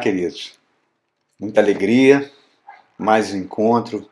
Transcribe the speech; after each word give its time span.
queridos. 0.00 0.58
Muita 1.38 1.60
alegria, 1.60 2.32
mais 2.96 3.34
um 3.34 3.36
encontro 3.36 4.08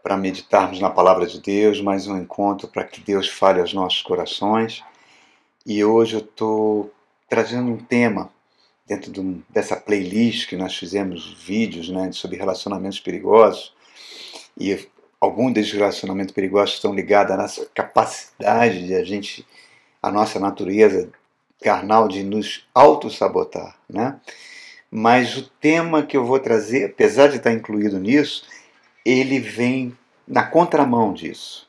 para 0.00 0.16
meditarmos 0.16 0.78
na 0.78 0.88
palavra 0.88 1.26
de 1.26 1.40
Deus, 1.40 1.80
mais 1.80 2.06
um 2.06 2.16
encontro 2.16 2.68
para 2.68 2.84
que 2.84 3.00
Deus 3.00 3.28
fale 3.28 3.60
aos 3.60 3.74
nossos 3.74 4.02
corações. 4.02 4.84
E 5.66 5.84
hoje 5.84 6.14
eu 6.14 6.20
estou 6.20 6.94
trazendo 7.28 7.72
um 7.72 7.76
tema 7.76 8.30
dentro 8.86 9.10
de 9.10 9.42
dessa 9.50 9.74
playlist 9.74 10.48
que 10.48 10.56
nós 10.56 10.76
fizemos 10.76 11.32
vídeos 11.44 11.88
né, 11.88 12.12
sobre 12.12 12.36
relacionamentos 12.36 13.00
perigosos. 13.00 13.74
E 14.56 14.88
alguns 15.20 15.54
desses 15.54 15.72
relacionamentos 15.72 16.32
perigosos 16.32 16.76
estão 16.76 16.94
ligados 16.94 17.32
à 17.32 17.36
nossa 17.36 17.66
capacidade 17.74 18.86
de 18.86 18.94
a 18.94 19.02
gente, 19.02 19.44
a 20.00 20.08
nossa 20.08 20.38
natureza 20.38 21.10
carnal 21.60 22.06
de 22.06 22.22
nos 22.22 22.64
auto-sabotar, 22.72 23.76
né? 23.88 24.20
Mas 24.94 25.38
o 25.38 25.48
tema 25.48 26.02
que 26.02 26.14
eu 26.14 26.26
vou 26.26 26.38
trazer, 26.38 26.84
apesar 26.84 27.28
de 27.28 27.36
estar 27.36 27.50
incluído 27.50 27.98
nisso, 27.98 28.44
ele 29.02 29.40
vem 29.40 29.96
na 30.28 30.42
contramão 30.42 31.14
disso, 31.14 31.66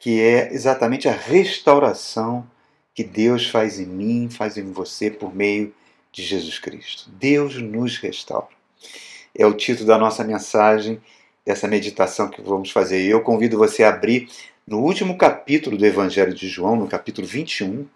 que 0.00 0.20
é 0.20 0.52
exatamente 0.52 1.08
a 1.08 1.12
restauração 1.12 2.44
que 2.92 3.04
Deus 3.04 3.48
faz 3.48 3.78
em 3.78 3.86
mim, 3.86 4.28
faz 4.28 4.56
em 4.56 4.72
você 4.72 5.08
por 5.12 5.32
meio 5.32 5.72
de 6.10 6.24
Jesus 6.24 6.58
Cristo. 6.58 7.08
Deus 7.12 7.56
nos 7.56 7.98
restaura. 7.98 8.48
É 9.32 9.46
o 9.46 9.54
título 9.54 9.86
da 9.86 9.96
nossa 9.96 10.24
mensagem, 10.24 11.00
dessa 11.46 11.68
meditação 11.68 12.28
que 12.28 12.42
vamos 12.42 12.72
fazer. 12.72 13.00
Eu 13.02 13.20
convido 13.20 13.58
você 13.58 13.84
a 13.84 13.90
abrir 13.90 14.28
no 14.66 14.80
último 14.80 15.16
capítulo 15.16 15.76
do 15.76 15.86
Evangelho 15.86 16.34
de 16.34 16.48
João, 16.48 16.74
no 16.74 16.88
capítulo 16.88 17.28
21, 17.28 17.86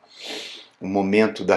o 0.81 0.87
momento 0.87 1.45
da 1.45 1.57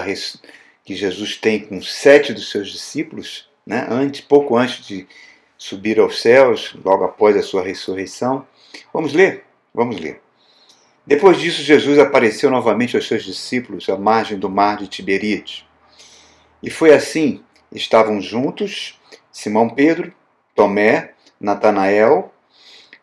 que 0.88 0.96
Jesus 0.96 1.36
tem 1.36 1.60
com 1.60 1.82
sete 1.82 2.32
dos 2.32 2.50
seus 2.50 2.72
discípulos, 2.72 3.46
né, 3.66 3.86
antes, 3.90 4.22
pouco 4.22 4.56
antes 4.56 4.86
de 4.86 5.06
subir 5.58 6.00
aos 6.00 6.22
céus, 6.22 6.74
logo 6.82 7.04
após 7.04 7.36
a 7.36 7.42
sua 7.42 7.62
ressurreição. 7.62 8.48
Vamos 8.90 9.12
ler? 9.12 9.44
Vamos 9.74 10.00
ler. 10.00 10.22
Depois 11.06 11.38
disso, 11.38 11.60
Jesus 11.62 11.98
apareceu 11.98 12.50
novamente 12.50 12.96
aos 12.96 13.06
seus 13.06 13.22
discípulos 13.22 13.86
à 13.90 13.98
margem 13.98 14.38
do 14.38 14.48
mar 14.48 14.78
de 14.78 14.88
Tiberíades. 14.88 15.66
E 16.62 16.70
foi 16.70 16.94
assim: 16.94 17.44
estavam 17.70 18.18
juntos 18.18 18.98
Simão 19.30 19.68
Pedro, 19.68 20.10
Tomé, 20.54 21.12
Natanael, 21.38 22.32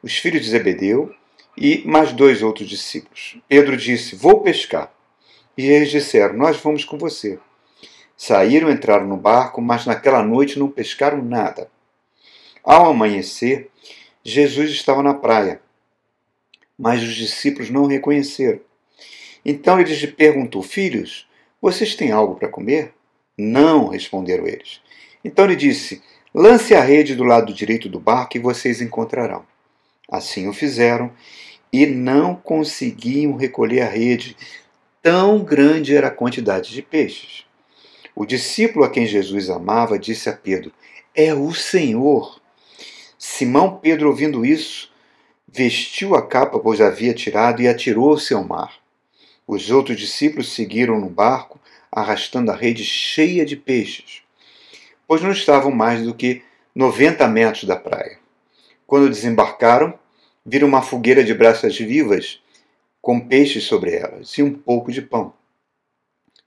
os 0.02 0.18
filhos 0.18 0.42
de 0.42 0.50
Zebedeu 0.50 1.14
e 1.56 1.84
mais 1.86 2.12
dois 2.12 2.42
outros 2.42 2.68
discípulos. 2.68 3.38
Pedro 3.48 3.78
disse: 3.78 4.16
Vou 4.16 4.42
pescar. 4.42 4.92
E 5.56 5.68
eles 5.68 5.92
disseram: 5.92 6.36
Nós 6.36 6.58
vamos 6.58 6.84
com 6.84 6.98
você. 6.98 7.38
Saíram, 8.18 8.72
entraram 8.72 9.08
no 9.08 9.18
barco, 9.18 9.62
mas 9.62 9.86
naquela 9.86 10.24
noite 10.24 10.58
não 10.58 10.70
pescaram 10.70 11.22
nada. 11.22 11.70
Ao 12.64 12.88
amanhecer, 12.88 13.70
Jesus 14.24 14.72
estava 14.72 15.04
na 15.04 15.14
praia, 15.14 15.62
mas 16.78 17.04
os 17.04 17.14
discípulos 17.16 17.70
não 17.70 17.84
o 17.84 17.88
reconheceram. 17.88 18.60
Então 19.46 19.80
ele 19.80 19.90
lhes 19.90 20.06
perguntou: 20.12 20.62
Filhos, 20.62 21.28
vocês 21.62 21.96
têm 21.96 22.12
algo 22.12 22.36
para 22.36 22.50
comer? 22.50 22.94
Não, 23.38 23.90
responderam 23.90 24.48
eles. 24.48 24.82
Então 25.24 25.46
ele 25.46 25.56
disse: 25.56 26.02
Lance 26.34 26.74
a 26.74 26.82
rede 26.82 27.16
do 27.16 27.24
lado 27.24 27.54
direito 27.54 27.88
do 27.88 28.00
barco 28.00 28.38
e 28.38 28.40
vocês 28.40 28.82
encontrarão. 28.82 29.46
Assim 30.10 30.48
o 30.48 30.54
fizeram 30.54 31.12
e 31.72 31.86
não 31.86 32.36
conseguiam 32.36 33.36
recolher 33.36 33.82
a 33.82 33.90
rede, 33.90 34.36
Tão 35.06 35.44
grande 35.44 35.96
era 35.96 36.08
a 36.08 36.12
quantidade 36.12 36.72
de 36.72 36.82
peixes. 36.82 37.46
O 38.16 38.26
discípulo 38.26 38.86
a 38.86 38.90
quem 38.90 39.06
Jesus 39.06 39.50
amava 39.50 40.00
disse 40.00 40.30
a 40.30 40.34
Pedro: 40.34 40.72
É 41.14 41.34
o 41.34 41.54
Senhor. 41.54 42.40
Simão 43.18 43.78
Pedro, 43.78 44.08
ouvindo 44.08 44.46
isso, 44.46 44.90
vestiu 45.46 46.16
a 46.16 46.26
capa, 46.26 46.58
pois 46.58 46.80
havia 46.80 47.14
tirado, 47.14 47.62
e 47.62 47.68
atirou-se 47.68 48.34
ao 48.34 48.44
mar. 48.44 48.74
Os 49.46 49.70
outros 49.70 49.98
discípulos 49.98 50.54
seguiram 50.54 51.00
no 51.00 51.10
barco, 51.10 51.60
arrastando 51.92 52.52
a 52.52 52.56
rede 52.56 52.86
cheia 52.86 53.46
de 53.46 53.58
peixes, 53.58 54.22
pois 55.06 55.22
não 55.22 55.32
estavam 55.32 55.72
mais 55.72 56.02
do 56.02 56.14
que 56.14 56.42
90 56.74 57.28
metros 57.28 57.66
da 57.66 57.76
praia. 57.76 58.18
Quando 58.88 59.10
desembarcaram, 59.10 59.98
viram 60.46 60.68
uma 60.68 60.82
fogueira 60.82 61.24
de 61.24 61.34
braças 61.34 61.78
vivas 61.78 62.42
com 63.02 63.20
peixes 63.20 63.66
sobre 63.66 63.94
elas 63.94 64.30
e 64.38 64.44
um 64.44 64.54
pouco 64.54 64.92
de 64.92 65.02
pão. 65.02 65.34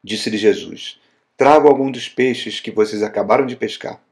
Disse-lhe 0.02 0.38
Jesus: 0.38 0.98
Trago 1.38 1.68
algum 1.68 1.88
dos 1.88 2.08
peixes 2.08 2.58
que 2.58 2.72
vocês 2.72 3.00
acabaram 3.00 3.46
de 3.46 3.54
pescar. 3.54 4.02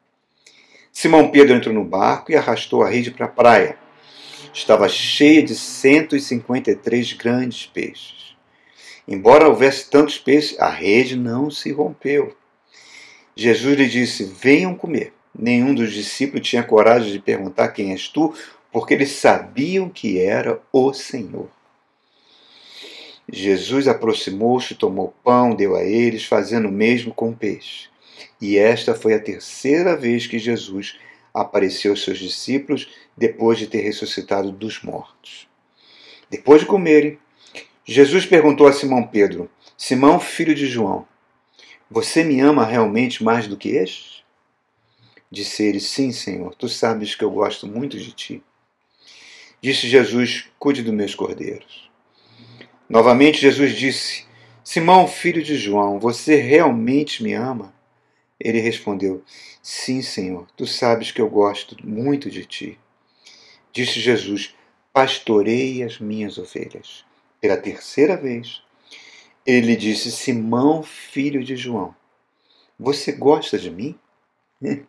Simão 0.93 1.29
Pedro 1.29 1.57
entrou 1.57 1.75
no 1.75 1.83
barco 1.83 2.31
e 2.31 2.37
arrastou 2.37 2.85
a 2.85 2.89
rede 2.89 3.11
para 3.11 3.27
a 3.27 3.29
praia. 3.29 3.77
Estava 4.55 4.89
cheia 4.89 5.43
de 5.43 5.57
153 5.57 7.15
grandes 7.15 7.67
peixes. 7.67 8.37
Embora 9.09 9.49
houvesse 9.49 9.91
tantos 9.91 10.19
peixes, 10.19 10.57
a 10.61 10.69
rede 10.69 11.17
não 11.17 11.51
se 11.51 11.73
rompeu. 11.73 12.37
Jesus 13.35 13.77
lhe 13.77 13.89
disse: 13.89 14.23
Venham 14.23 14.77
comer. 14.77 15.13
Nenhum 15.37 15.75
dos 15.75 15.93
discípulos 15.93 16.49
tinha 16.49 16.63
coragem 16.63 17.11
de 17.11 17.19
perguntar 17.19 17.71
quem 17.71 17.91
és 17.91 18.07
tu, 18.07 18.33
porque 18.71 18.95
eles 18.95 19.11
sabiam 19.11 19.89
que 19.89 20.21
era 20.21 20.63
o 20.73 20.93
Senhor. 20.93 21.49
Jesus 23.31 23.89
aproximou-se, 23.89 24.75
tomou 24.75 25.13
pão, 25.25 25.55
deu 25.55 25.75
a 25.75 25.83
eles, 25.83 26.25
fazendo 26.25 26.69
o 26.69 26.73
mesmo 26.73 27.13
com 27.13 27.31
o 27.31 27.37
peixe. 27.37 27.89
E 28.41 28.57
esta 28.57 28.95
foi 28.95 29.15
a 29.15 29.21
terceira 29.21 29.97
vez 29.97 30.27
que 30.27 30.39
Jesus 30.39 30.97
apareceu 31.35 31.91
aos 31.91 32.03
seus 32.03 32.19
discípulos 32.19 32.89
depois 33.17 33.59
de 33.59 33.67
ter 33.67 33.81
ressuscitado 33.81 34.53
dos 34.53 34.83
mortos. 34.83 35.49
Depois 36.31 36.61
de 36.61 36.67
comerem, 36.67 37.19
Jesus 37.85 38.25
perguntou 38.27 38.67
a 38.67 38.73
Simão 38.73 39.07
Pedro: 39.07 39.51
Simão, 39.77 40.19
filho 40.19 40.55
de 40.55 40.67
João, 40.67 41.07
você 41.91 42.25
me 42.25 42.41
ama 42.41 42.65
realmente 42.65 43.23
mais 43.23 43.47
do 43.47 43.57
que 43.57 43.71
este? 43.71 44.25
Disse 45.31 45.65
ele: 45.65 45.81
Sim, 45.81 46.13
Senhor, 46.13 46.55
tu 46.55 46.69
sabes 46.69 47.15
que 47.15 47.25
eu 47.25 47.31
gosto 47.31 47.67
muito 47.67 47.99
de 47.99 48.13
ti. 48.13 48.43
Disse 49.61 49.89
Jesus: 49.89 50.49
Cuide 50.59 50.83
dos 50.83 50.95
meus 50.95 51.15
cordeiros. 51.15 51.86
Novamente 52.89 53.41
Jesus 53.41 53.75
disse: 53.75 54.25
Simão, 54.63 55.09
filho 55.09 55.43
de 55.43 55.57
João, 55.57 55.99
você 55.99 56.37
realmente 56.37 57.23
me 57.23 57.35
ama? 57.35 57.75
Ele 58.39 58.61
respondeu: 58.61 59.25
Sim, 59.61 60.03
Senhor, 60.03 60.47
tu 60.57 60.67
sabes 60.67 61.11
que 61.11 61.21
eu 61.21 61.29
gosto 61.29 61.77
muito 61.85 62.31
de 62.31 62.45
ti. 62.45 62.79
Disse 63.73 63.99
Jesus: 63.99 64.55
Pastorei 64.93 65.83
as 65.83 65.99
minhas 65.99 66.39
ovelhas. 66.39 67.05
Pela 67.41 67.57
terceira 67.57 68.17
vez, 68.17 68.63
ele 69.45 69.75
disse: 69.75 70.13
Simão, 70.13 70.83
filho 70.83 71.43
de 71.43 71.57
João, 71.57 71.95
você 72.79 73.11
gosta 73.13 73.59
de 73.59 73.71
mim? 73.71 73.99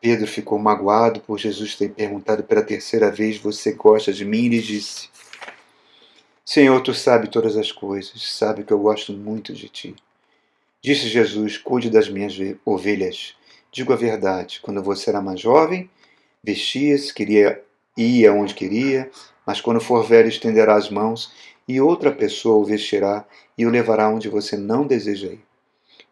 Pedro 0.00 0.26
ficou 0.26 0.58
magoado 0.58 1.20
por 1.20 1.38
Jesus 1.38 1.76
ter 1.76 1.90
perguntado 1.90 2.44
pela 2.44 2.62
terceira 2.62 3.10
vez: 3.10 3.38
Você 3.38 3.72
gosta 3.72 4.12
de 4.12 4.24
mim? 4.24 4.44
E 4.44 4.48
lhe 4.48 4.62
disse: 4.62 5.08
Senhor, 6.44 6.80
tu 6.80 6.92
sabes 6.92 7.30
todas 7.30 7.56
as 7.56 7.70
coisas, 7.70 8.20
sabe 8.32 8.64
que 8.64 8.72
eu 8.72 8.78
gosto 8.78 9.12
muito 9.12 9.52
de 9.52 9.68
ti. 9.68 9.94
Disse 10.82 11.06
Jesus: 11.08 11.56
Cuide 11.56 11.88
das 11.88 12.08
minhas 12.08 12.36
ovelhas. 12.64 13.36
Digo 13.70 13.92
a 13.92 13.96
verdade, 13.96 14.60
quando 14.60 14.82
você 14.82 15.10
era 15.10 15.22
mais 15.22 15.40
jovem, 15.40 15.88
vestia-se, 16.42 17.14
queria 17.14 17.62
ir 17.96 18.26
aonde 18.26 18.54
queria, 18.54 19.08
mas 19.46 19.60
quando 19.60 19.80
for 19.80 20.04
velho, 20.04 20.28
estenderá 20.28 20.74
as 20.74 20.90
mãos 20.90 21.32
e 21.68 21.80
outra 21.80 22.10
pessoa 22.10 22.58
o 22.58 22.64
vestirá 22.64 23.24
e 23.56 23.64
o 23.64 23.70
levará 23.70 24.08
onde 24.08 24.28
você 24.28 24.56
não 24.56 24.84
deseja 24.84 25.28
ir. 25.28 25.44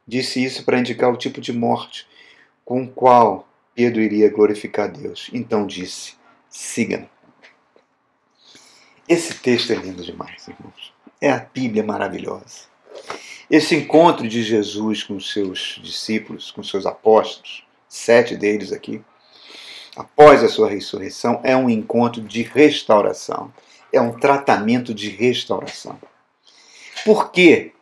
Disse 0.07 0.43
isso 0.43 0.65
para 0.65 0.79
indicar 0.79 1.13
o 1.13 1.17
tipo 1.17 1.41
de 1.41 1.53
morte 1.53 2.07
com 2.65 2.87
qual 2.87 3.49
Pedro 3.75 4.01
iria 4.01 4.31
glorificar 4.31 4.91
Deus. 4.91 5.29
Então 5.33 5.67
disse: 5.67 6.15
Siga-me. 6.49 7.09
Esse 9.11 9.35
texto 9.35 9.73
é 9.73 9.75
lindo 9.75 10.05
demais, 10.05 10.47
irmãos. 10.47 10.93
É 11.21 11.33
a 11.33 11.41
Bíblia 11.53 11.83
maravilhosa. 11.83 12.71
Esse 13.51 13.75
encontro 13.75 14.29
de 14.29 14.41
Jesus 14.41 15.03
com 15.03 15.17
os 15.17 15.33
seus 15.33 15.81
discípulos, 15.83 16.53
com 16.53 16.61
os 16.61 16.71
seus 16.71 16.87
apóstolos, 16.87 17.65
sete 17.89 18.37
deles 18.37 18.71
aqui, 18.71 19.03
após 19.97 20.45
a 20.45 20.49
sua 20.49 20.71
ressurreição, 20.71 21.41
é 21.43 21.57
um 21.57 21.69
encontro 21.69 22.23
de 22.23 22.43
restauração. 22.43 23.53
É 23.93 24.01
um 24.01 24.13
tratamento 24.13 24.95
de 24.95 25.09
restauração. 25.09 25.99
Por 27.05 27.33
que 27.33 27.73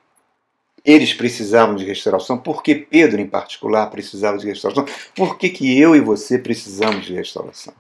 eles 0.83 1.13
precisavam 1.13 1.77
de 1.77 1.85
restauração? 1.85 2.39
Por 2.39 2.63
que 2.63 2.75
Pedro, 2.75 3.21
em 3.21 3.27
particular, 3.27 3.91
precisava 3.91 4.39
de 4.39 4.47
restauração? 4.47 4.87
Por 5.15 5.37
que, 5.37 5.51
que 5.51 5.79
eu 5.79 5.95
e 5.95 6.01
você 6.01 6.39
precisamos 6.39 7.05
de 7.05 7.13
restauração? 7.13 7.75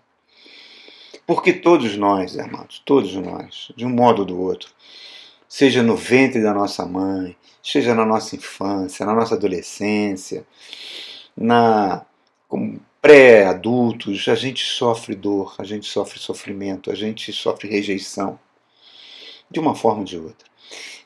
Porque 1.29 1.53
todos 1.53 1.95
nós, 1.95 2.39
amados, 2.39 2.81
todos 2.87 3.13
nós, 3.17 3.71
de 3.77 3.85
um 3.85 3.91
modo 3.91 4.21
ou 4.21 4.25
do 4.25 4.41
outro, 4.41 4.71
seja 5.47 5.83
no 5.83 5.95
ventre 5.95 6.43
da 6.43 6.55
nossa 6.55 6.87
mãe, 6.87 7.37
seja 7.63 7.95
na 7.95 8.07
nossa 8.07 8.35
infância, 8.35 9.05
na 9.05 9.13
nossa 9.13 9.35
adolescência, 9.35 10.47
na 11.37 12.07
como 12.49 12.81
pré-adultos, 13.03 14.27
a 14.27 14.35
gente 14.35 14.65
sofre 14.65 15.15
dor, 15.15 15.55
a 15.59 15.65
gente 15.65 15.87
sofre 15.87 16.19
sofrimento, 16.19 16.91
a 16.91 16.95
gente 16.95 17.31
sofre 17.31 17.69
rejeição, 17.69 18.41
de 19.51 19.61
uma 19.61 19.75
forma 19.75 19.99
ou 19.99 20.05
de 20.07 20.19
outra. 20.19 20.49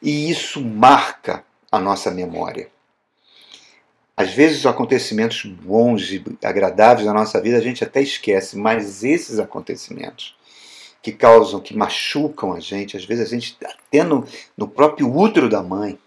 E 0.01 0.31
isso 0.31 0.65
marca 0.65 1.45
a 1.69 1.81
nossa 1.81 2.13
memória. 2.13 2.71
Às 4.17 4.33
vezes, 4.35 4.59
os 4.59 4.67
acontecimentos 4.67 5.45
bons 5.45 6.11
e 6.13 6.23
agradáveis 6.45 7.07
da 7.07 7.15
nossa 7.15 7.41
vida 7.41 7.57
a 7.57 7.63
gente 7.63 7.83
até 7.83 8.01
esquece, 8.03 8.57
mas 8.57 9.03
esses 9.03 9.39
acontecimentos 9.39 10.37
que 11.03 11.13
causam, 11.13 11.61
que 11.61 11.77
machucam 11.77 12.53
a 12.53 12.61
gente, 12.61 12.97
às 12.97 13.05
vezes 13.05 13.27
a 13.27 13.31
gente 13.31 13.57
até 13.65 14.05
no, 14.05 14.25
no 14.57 14.69
próprio 14.69 15.13
útero 15.13 15.49
da 15.49 15.63
mãe, 15.63 15.99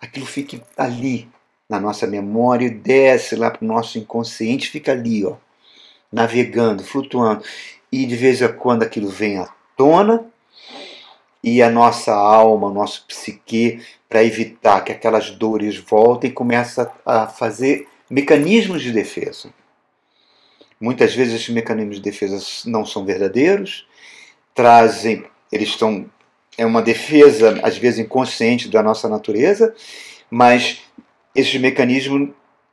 aquilo 0.00 0.26
fica 0.26 0.60
ali 0.76 1.28
na 1.68 1.80
nossa 1.80 2.06
memória 2.06 2.66
e 2.66 2.70
desce 2.70 3.34
lá 3.34 3.50
para 3.50 3.64
o 3.64 3.68
nosso 3.68 3.98
inconsciente, 3.98 4.68
fica 4.68 4.92
ali, 4.92 5.24
ó, 5.24 5.36
navegando, 6.12 6.84
flutuando. 6.84 7.42
E 7.90 8.04
de 8.06 8.14
vez 8.14 8.42
em 8.42 8.52
quando 8.52 8.82
aquilo 8.82 9.08
vem 9.08 9.38
à 9.38 9.48
tona 9.76 10.24
e 11.42 11.62
a 11.62 11.70
nossa 11.70 12.14
alma, 12.14 12.68
o 12.68 12.72
nosso 12.72 13.04
psique, 13.06 13.82
para 14.12 14.22
evitar 14.22 14.84
que 14.84 14.92
aquelas 14.92 15.30
dores 15.30 15.78
voltem, 15.78 16.30
começa 16.30 16.92
a 17.06 17.26
fazer 17.26 17.88
mecanismos 18.10 18.82
de 18.82 18.92
defesa. 18.92 19.48
Muitas 20.78 21.14
vezes 21.14 21.32
esses 21.32 21.48
mecanismos 21.48 21.96
de 21.96 22.02
defesa 22.02 22.38
não 22.66 22.84
são 22.84 23.06
verdadeiros, 23.06 23.86
trazem, 24.54 25.24
eles 25.50 25.70
estão 25.70 26.04
é 26.58 26.66
uma 26.66 26.82
defesa 26.82 27.58
às 27.62 27.78
vezes 27.78 28.00
inconsciente 28.00 28.68
da 28.68 28.82
nossa 28.82 29.08
natureza, 29.08 29.74
mas 30.30 30.82
esses 31.34 31.58
mecanismos 31.58 32.28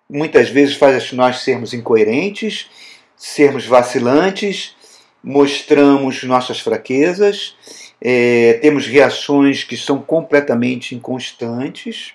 muitas 0.09 0.49
vezes 0.49 0.75
fazem 0.75 1.17
nós 1.17 1.39
sermos 1.39 1.73
incoerentes, 1.73 2.69
sermos 3.15 3.65
vacilantes, 3.65 4.75
mostramos 5.23 6.21
nossas 6.25 6.59
fraquezas, 6.59 7.55
é, 8.01 8.53
temos 8.61 8.87
reações 8.87 9.63
que 9.63 9.75
são 9.75 10.01
completamente 10.01 10.95
inconstantes, 10.95 12.13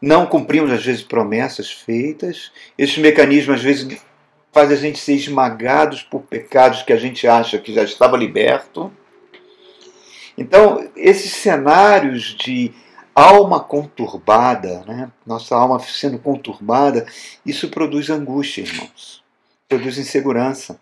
não 0.00 0.26
cumprimos 0.26 0.70
às 0.70 0.84
vezes 0.84 1.02
promessas 1.02 1.70
feitas, 1.70 2.52
esses 2.76 2.98
mecanismos 2.98 3.56
às 3.56 3.62
vezes 3.62 3.98
faz 4.52 4.70
a 4.70 4.76
gente 4.76 4.98
ser 4.98 5.14
esmagados 5.14 6.02
por 6.02 6.22
pecados 6.22 6.82
que 6.82 6.92
a 6.92 6.96
gente 6.96 7.26
acha 7.26 7.58
que 7.58 7.74
já 7.74 7.82
estava 7.82 8.16
liberto. 8.16 8.92
Então, 10.36 10.90
esses 10.96 11.32
cenários 11.32 12.34
de 12.34 12.72
alma 13.14 13.60
conturbada, 13.60 14.84
né? 14.86 15.10
nossa 15.26 15.56
alma 15.56 15.78
sendo 15.78 16.18
conturbada, 16.18 17.06
isso 17.44 17.68
produz 17.70 18.10
angústia, 18.10 18.62
irmãos. 18.62 19.24
Produz 19.68 19.96
insegurança. 19.96 20.78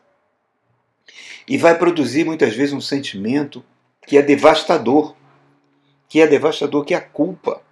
E 1.47 1.59
vai 1.59 1.77
produzir 1.77 2.25
muitas 2.25 2.55
vezes 2.55 2.73
um 2.73 2.81
sentimento 2.81 3.65
que 4.07 4.17
é 4.17 4.23
devastador, 4.23 5.15
que 6.09 6.21
é 6.21 6.27
devastador, 6.27 6.85
que 6.85 6.95
é 6.95 6.97
a 6.97 7.01
culpa. 7.01 7.63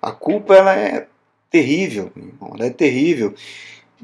A 0.00 0.10
culpa 0.10 0.54
ela 0.54 0.74
é 0.74 1.06
terrível, 1.50 2.12
ela 2.54 2.66
é 2.66 2.70
terrível 2.70 3.34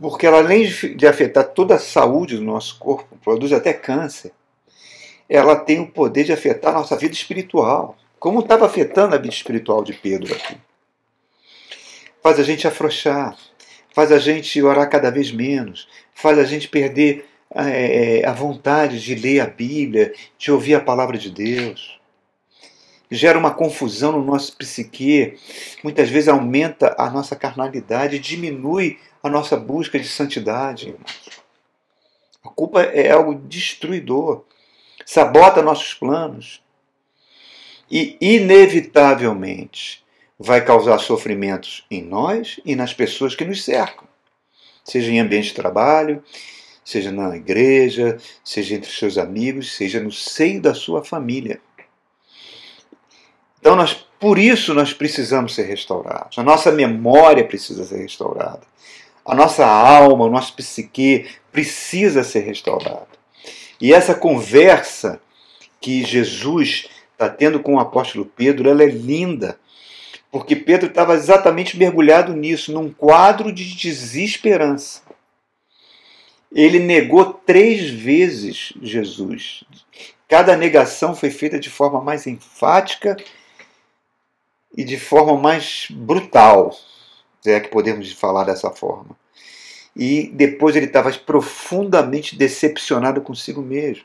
porque 0.01 0.27
ela, 0.27 0.39
além 0.39 0.65
de 0.97 1.07
afetar 1.07 1.45
toda 1.49 1.75
a 1.75 1.79
saúde 1.79 2.37
do 2.37 2.45
nosso 2.45 2.79
corpo, 2.79 3.17
produz 3.23 3.53
até 3.53 3.73
câncer, 3.73 4.33
ela 5.29 5.57
tem 5.57 5.81
o 5.81 5.89
poder 5.89 6.25
de 6.25 6.33
afetar 6.33 6.75
a 6.75 6.79
nossa 6.79 6.97
vida 6.97 7.13
espiritual, 7.13 7.97
como 8.19 8.41
estava 8.41 8.65
afetando 8.65 9.15
a 9.15 9.19
vida 9.19 9.35
espiritual 9.35 9.83
de 9.83 9.93
Pedro 9.93 10.35
aqui. 10.35 10.57
Faz 12.23 12.39
a 12.39 12.43
gente 12.43 12.67
afrouxar, 12.67 13.37
faz 13.93 14.13
a 14.13 14.19
gente 14.19 14.63
orar 14.63 14.89
cada 14.89 15.11
vez 15.11 15.33
menos, 15.33 15.89
faz 16.15 16.39
a 16.39 16.45
gente 16.45 16.69
perder 16.69 17.29
é, 17.55 18.27
a 18.27 18.33
vontade 18.33 19.03
de 19.03 19.15
ler 19.15 19.41
a 19.41 19.47
Bíblia, 19.47 20.13
de 20.37 20.53
ouvir 20.53 20.75
a 20.75 20.81
palavra 20.81 21.17
de 21.17 21.31
Deus. 21.31 21.99
Gera 23.11 23.39
uma 23.39 23.55
confusão 23.55 24.13
no 24.13 24.23
nosso 24.23 24.55
psique, 24.57 25.39
muitas 25.83 26.11
vezes 26.11 26.29
aumenta 26.29 26.95
a 26.99 27.11
nossa 27.11 27.35
carnalidade, 27.35 28.19
diminui 28.19 28.99
a 29.23 29.31
nossa 29.31 29.57
busca 29.57 29.99
de 29.99 30.07
santidade. 30.07 30.95
A 32.45 32.51
culpa 32.51 32.83
é 32.83 33.11
algo 33.11 33.35
destruidor, 33.35 34.45
sabota 35.07 35.63
nossos 35.63 35.95
planos 35.95 36.63
e, 37.91 38.19
inevitavelmente, 38.21 40.05
vai 40.39 40.63
causar 40.63 40.99
sofrimentos 40.99 41.87
em 41.91 42.03
nós 42.03 42.61
e 42.65 42.77
nas 42.77 42.93
pessoas 42.93 43.35
que 43.35 43.45
nos 43.45 43.65
cercam, 43.65 44.07
seja 44.85 45.11
em 45.11 45.19
ambiente 45.19 45.49
de 45.49 45.55
trabalho, 45.55 46.23
seja 46.89 47.13
na 47.13 47.37
igreja, 47.37 48.17
seja 48.43 48.75
entre 48.75 48.91
seus 48.91 49.19
amigos, 49.19 49.77
seja 49.77 50.01
no 50.01 50.11
seio 50.11 50.59
da 50.59 50.73
sua 50.73 51.05
família. 51.05 51.61
Então, 53.61 53.77
nós, 53.77 53.93
por 54.19 54.39
isso, 54.39 54.73
nós 54.73 54.95
precisamos 54.95 55.55
ser 55.55 55.65
restaurados. 55.65 56.39
A 56.39 56.43
nossa 56.43 56.73
memória 56.73 57.45
precisa 57.45 57.85
ser 57.85 57.99
restaurada. 57.99 58.63
A 59.23 59.35
nossa 59.35 59.67
alma, 59.67 60.25
o 60.25 60.31
nosso 60.31 60.55
psique 60.55 61.27
precisa 61.53 62.25
ser 62.25 62.41
restaurado. 62.41 63.19
E 63.79 63.93
essa 63.93 64.15
conversa 64.15 65.21
que 65.83 66.03
Jesus 66.03 66.89
está 67.13 67.29
tendo 67.29 67.61
com 67.61 67.75
o 67.75 67.81
apóstolo 67.81 68.25
Pedro, 68.25 68.71
ela 68.71 68.83
é 68.83 68.89
linda, 68.89 69.61
porque 70.33 70.57
Pedro 70.57 70.89
estava 70.89 71.13
exatamente 71.13 71.77
mergulhado 71.77 72.33
nisso, 72.33 72.73
num 72.73 72.91
quadro 72.91 73.53
de 73.53 73.77
desesperança. 73.77 75.03
Ele 76.53 76.79
negou 76.79 77.33
três 77.33 77.91
vezes 77.91 78.73
Jesus. 78.81 79.65
Cada 80.27 80.57
negação 80.57 81.15
foi 81.15 81.31
feita 81.31 81.59
de 81.59 81.71
forma 81.71 82.01
mais 82.01 82.27
enfática 82.27 83.17
e 84.77 84.85
de 84.85 84.99
forma 84.99 85.37
mais 85.37 85.89
brutal 85.91 86.73
se 87.41 87.53
é 87.53 87.61
que 87.61 87.69
podemos 87.69 88.13
falar 88.13 88.45
dessa 88.45 88.71
forma. 88.71 89.17
E 89.97 90.29
depois 90.29 90.77
ele 90.77 90.87
estava 90.87 91.11
profundamente 91.13 92.37
decepcionado 92.37 93.21
consigo 93.21 93.63
mesmo. 93.63 94.05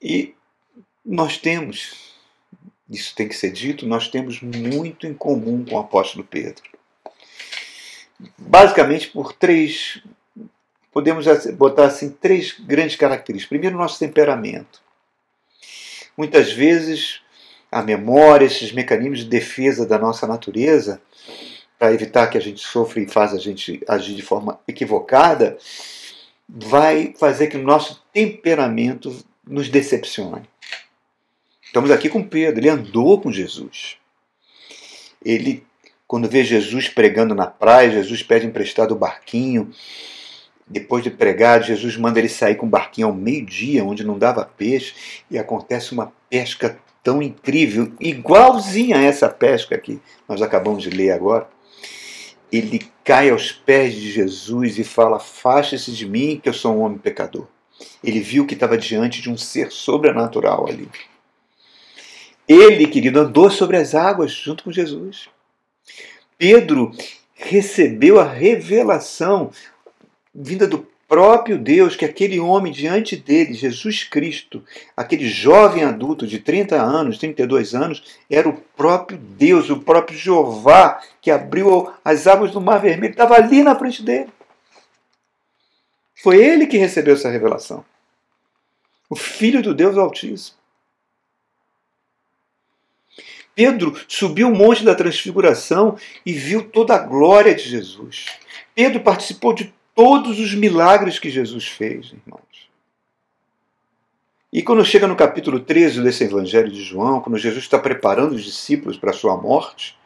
E 0.00 0.34
nós 1.04 1.36
temos, 1.36 2.14
isso 2.88 3.14
tem 3.14 3.28
que 3.28 3.34
ser 3.34 3.52
dito, 3.52 3.86
nós 3.86 4.08
temos 4.08 4.40
muito 4.40 5.06
em 5.06 5.14
comum 5.14 5.64
com 5.64 5.74
o 5.74 5.80
apóstolo 5.80 6.24
Pedro. 6.24 6.62
Basicamente 8.38 9.08
por 9.08 9.32
três, 9.32 10.02
podemos 10.92 11.26
botar 11.54 11.86
assim, 11.86 12.10
três 12.10 12.54
grandes 12.58 12.96
características. 12.96 13.48
Primeiro, 13.48 13.76
nosso 13.76 13.98
temperamento. 13.98 14.80
Muitas 16.16 16.52
vezes 16.52 17.22
a 17.70 17.82
memória, 17.82 18.44
esses 18.44 18.72
mecanismos 18.72 19.20
de 19.20 19.26
defesa 19.26 19.86
da 19.86 19.98
nossa 19.98 20.26
natureza, 20.26 21.00
para 21.78 21.94
evitar 21.94 22.26
que 22.26 22.36
a 22.36 22.40
gente 22.40 22.60
sofra 22.60 23.00
e 23.00 23.08
faça 23.08 23.36
a 23.36 23.38
gente 23.38 23.80
agir 23.88 24.14
de 24.14 24.22
forma 24.22 24.60
equivocada, 24.66 25.56
vai 26.48 27.14
fazer 27.18 27.46
que 27.46 27.56
o 27.56 27.62
nosso 27.62 28.02
temperamento 28.12 29.16
nos 29.46 29.68
decepcione. 29.68 30.48
Estamos 31.62 31.90
aqui 31.90 32.08
com 32.08 32.22
Pedro, 32.22 32.60
ele 32.60 32.68
andou 32.68 33.20
com 33.20 33.30
Jesus. 33.30 33.96
Ele, 35.24 35.64
quando 36.10 36.28
vê 36.28 36.42
Jesus 36.42 36.88
pregando 36.88 37.36
na 37.36 37.46
praia, 37.46 37.92
Jesus 37.92 38.20
pede 38.20 38.44
emprestado 38.44 38.90
o 38.90 38.98
barquinho. 38.98 39.70
Depois 40.66 41.04
de 41.04 41.10
pregar, 41.10 41.62
Jesus 41.62 41.96
manda 41.96 42.18
ele 42.18 42.28
sair 42.28 42.56
com 42.56 42.66
o 42.66 42.68
barquinho 42.68 43.06
ao 43.06 43.14
meio-dia, 43.14 43.84
onde 43.84 44.02
não 44.02 44.18
dava 44.18 44.44
peixe, 44.44 45.22
e 45.30 45.38
acontece 45.38 45.92
uma 45.92 46.12
pesca 46.28 46.76
tão 47.00 47.22
incrível, 47.22 47.92
igualzinha 48.00 48.96
a 48.96 49.02
essa 49.04 49.28
pesca 49.28 49.78
que 49.78 50.00
nós 50.28 50.42
acabamos 50.42 50.82
de 50.82 50.90
ler 50.90 51.12
agora. 51.12 51.48
Ele 52.50 52.82
cai 53.04 53.30
aos 53.30 53.52
pés 53.52 53.94
de 53.94 54.10
Jesus 54.10 54.80
e 54.80 54.82
fala: 54.82 55.18
Afaste-se 55.18 55.92
de 55.92 56.08
mim, 56.08 56.40
que 56.42 56.48
eu 56.48 56.52
sou 56.52 56.74
um 56.74 56.80
homem 56.80 56.98
pecador. 56.98 57.46
Ele 58.02 58.18
viu 58.18 58.44
que 58.44 58.54
estava 58.54 58.76
diante 58.76 59.22
de 59.22 59.30
um 59.30 59.36
ser 59.36 59.70
sobrenatural 59.70 60.66
ali. 60.68 60.88
Ele, 62.48 62.88
querido, 62.88 63.20
andou 63.20 63.48
sobre 63.48 63.76
as 63.76 63.94
águas 63.94 64.32
junto 64.32 64.64
com 64.64 64.72
Jesus. 64.72 65.28
Pedro 66.40 66.90
recebeu 67.34 68.18
a 68.18 68.24
revelação 68.24 69.50
vinda 70.34 70.66
do 70.66 70.88
próprio 71.06 71.58
Deus 71.58 71.94
que 71.94 72.04
aquele 72.06 72.40
homem 72.40 72.72
diante 72.72 73.14
dele, 73.14 73.52
Jesus 73.52 74.04
Cristo, 74.04 74.64
aquele 74.96 75.28
jovem 75.28 75.84
adulto 75.84 76.26
de 76.26 76.38
30 76.38 76.80
anos, 76.80 77.18
32 77.18 77.74
anos, 77.74 78.02
era 78.30 78.48
o 78.48 78.54
próprio 78.54 79.18
Deus, 79.18 79.68
o 79.68 79.80
próprio 79.80 80.16
Jeová 80.16 81.02
que 81.20 81.30
abriu 81.30 81.92
as 82.02 82.26
águas 82.26 82.52
do 82.52 82.60
Mar 82.60 82.80
Vermelho, 82.80 83.10
estava 83.10 83.34
ali 83.34 83.62
na 83.62 83.74
frente 83.74 84.02
dele. 84.02 84.30
Foi 86.22 86.42
ele 86.42 86.66
que 86.66 86.78
recebeu 86.78 87.16
essa 87.16 87.28
revelação. 87.28 87.84
O 89.10 89.16
Filho 89.16 89.60
do 89.60 89.74
Deus 89.74 89.98
Altíssimo. 89.98 90.59
Pedro 93.54 93.94
subiu 94.08 94.48
o 94.48 94.54
monte 94.54 94.84
da 94.84 94.94
transfiguração 94.94 95.96
e 96.24 96.32
viu 96.32 96.62
toda 96.62 96.94
a 96.94 96.98
glória 96.98 97.54
de 97.54 97.62
Jesus. 97.62 98.26
Pedro 98.74 99.00
participou 99.00 99.52
de 99.52 99.72
todos 99.94 100.38
os 100.38 100.54
milagres 100.54 101.18
que 101.18 101.28
Jesus 101.28 101.66
fez, 101.66 102.12
irmãos. 102.12 102.70
E 104.52 104.62
quando 104.62 104.84
chega 104.84 105.06
no 105.06 105.14
capítulo 105.14 105.60
13 105.60 106.02
desse 106.02 106.24
Evangelho 106.24 106.70
de 106.70 106.82
João, 106.82 107.20
quando 107.20 107.38
Jesus 107.38 107.62
está 107.62 107.78
preparando 107.78 108.32
os 108.32 108.42
discípulos 108.42 108.96
para 108.96 109.10
a 109.10 109.14
sua 109.14 109.36
morte, 109.36 109.96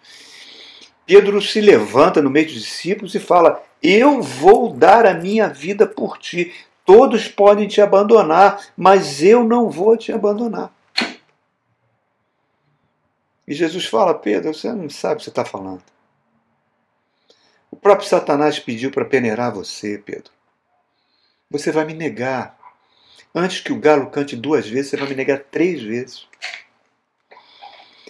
Pedro 1.07 1.41
se 1.41 1.61
levanta 1.61 2.21
no 2.21 2.29
meio 2.29 2.47
dos 2.47 2.55
discípulos 2.57 3.15
e 3.15 3.21
fala: 3.21 3.63
Eu 3.83 4.21
vou 4.21 4.71
dar 4.73 5.07
a 5.07 5.15
minha 5.15 5.49
vida 5.49 5.87
por 5.87 6.19
ti. 6.19 6.53
Todos 6.85 7.29
podem 7.29 7.69
te 7.69 7.81
abandonar, 7.81 8.61
mas 8.77 9.23
eu 9.23 9.45
não 9.45 9.71
vou 9.71 9.97
te 9.97 10.13
abandonar. 10.13 10.74
E 13.47 13.55
Jesus 13.55 13.87
fala: 13.87 14.15
Pedro, 14.15 14.55
você 14.55 14.73
não 14.73 14.89
sabe 14.89 15.15
o 15.15 15.17
que 15.19 15.25
você 15.25 15.31
está 15.31 15.45
falando. 15.45 15.83
O 17.71 17.77
próprio 17.77 18.09
Satanás 18.09 18.59
pediu 18.59 18.91
para 18.91 19.05
peneirar 19.05 19.53
você, 19.53 19.99
Pedro. 19.99 20.33
Você 21.51 21.71
vai 21.71 21.85
me 21.85 21.95
negar. 21.95 22.59
Antes 23.35 23.61
que 23.61 23.73
o 23.73 23.81
galo 23.81 24.11
cante 24.11 24.37
duas 24.37 24.69
vezes, 24.69 24.91
você 24.91 24.97
vai 24.97 25.09
me 25.09 25.15
negar 25.15 25.41
três 25.41 25.83
vezes. 25.83 26.27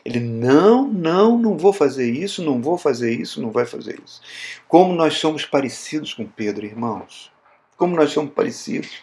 Ele, 0.05 0.21
não, 0.21 0.87
não, 0.87 1.39
não 1.39 1.57
vou 1.57 1.73
fazer 1.73 2.11
isso, 2.11 2.45
não 2.45 2.61
vou 2.61 2.77
fazer 2.77 3.19
isso, 3.19 3.41
não 3.41 3.51
vai 3.51 3.65
fazer 3.65 3.99
isso. 4.05 4.21
Como 4.69 4.93
nós 4.93 5.15
somos 5.15 5.47
parecidos 5.47 6.13
com 6.13 6.27
Pedro, 6.27 6.67
irmãos. 6.67 7.33
Como 7.77 7.97
nós 7.97 8.13
somos 8.13 8.35
parecidos. 8.35 9.03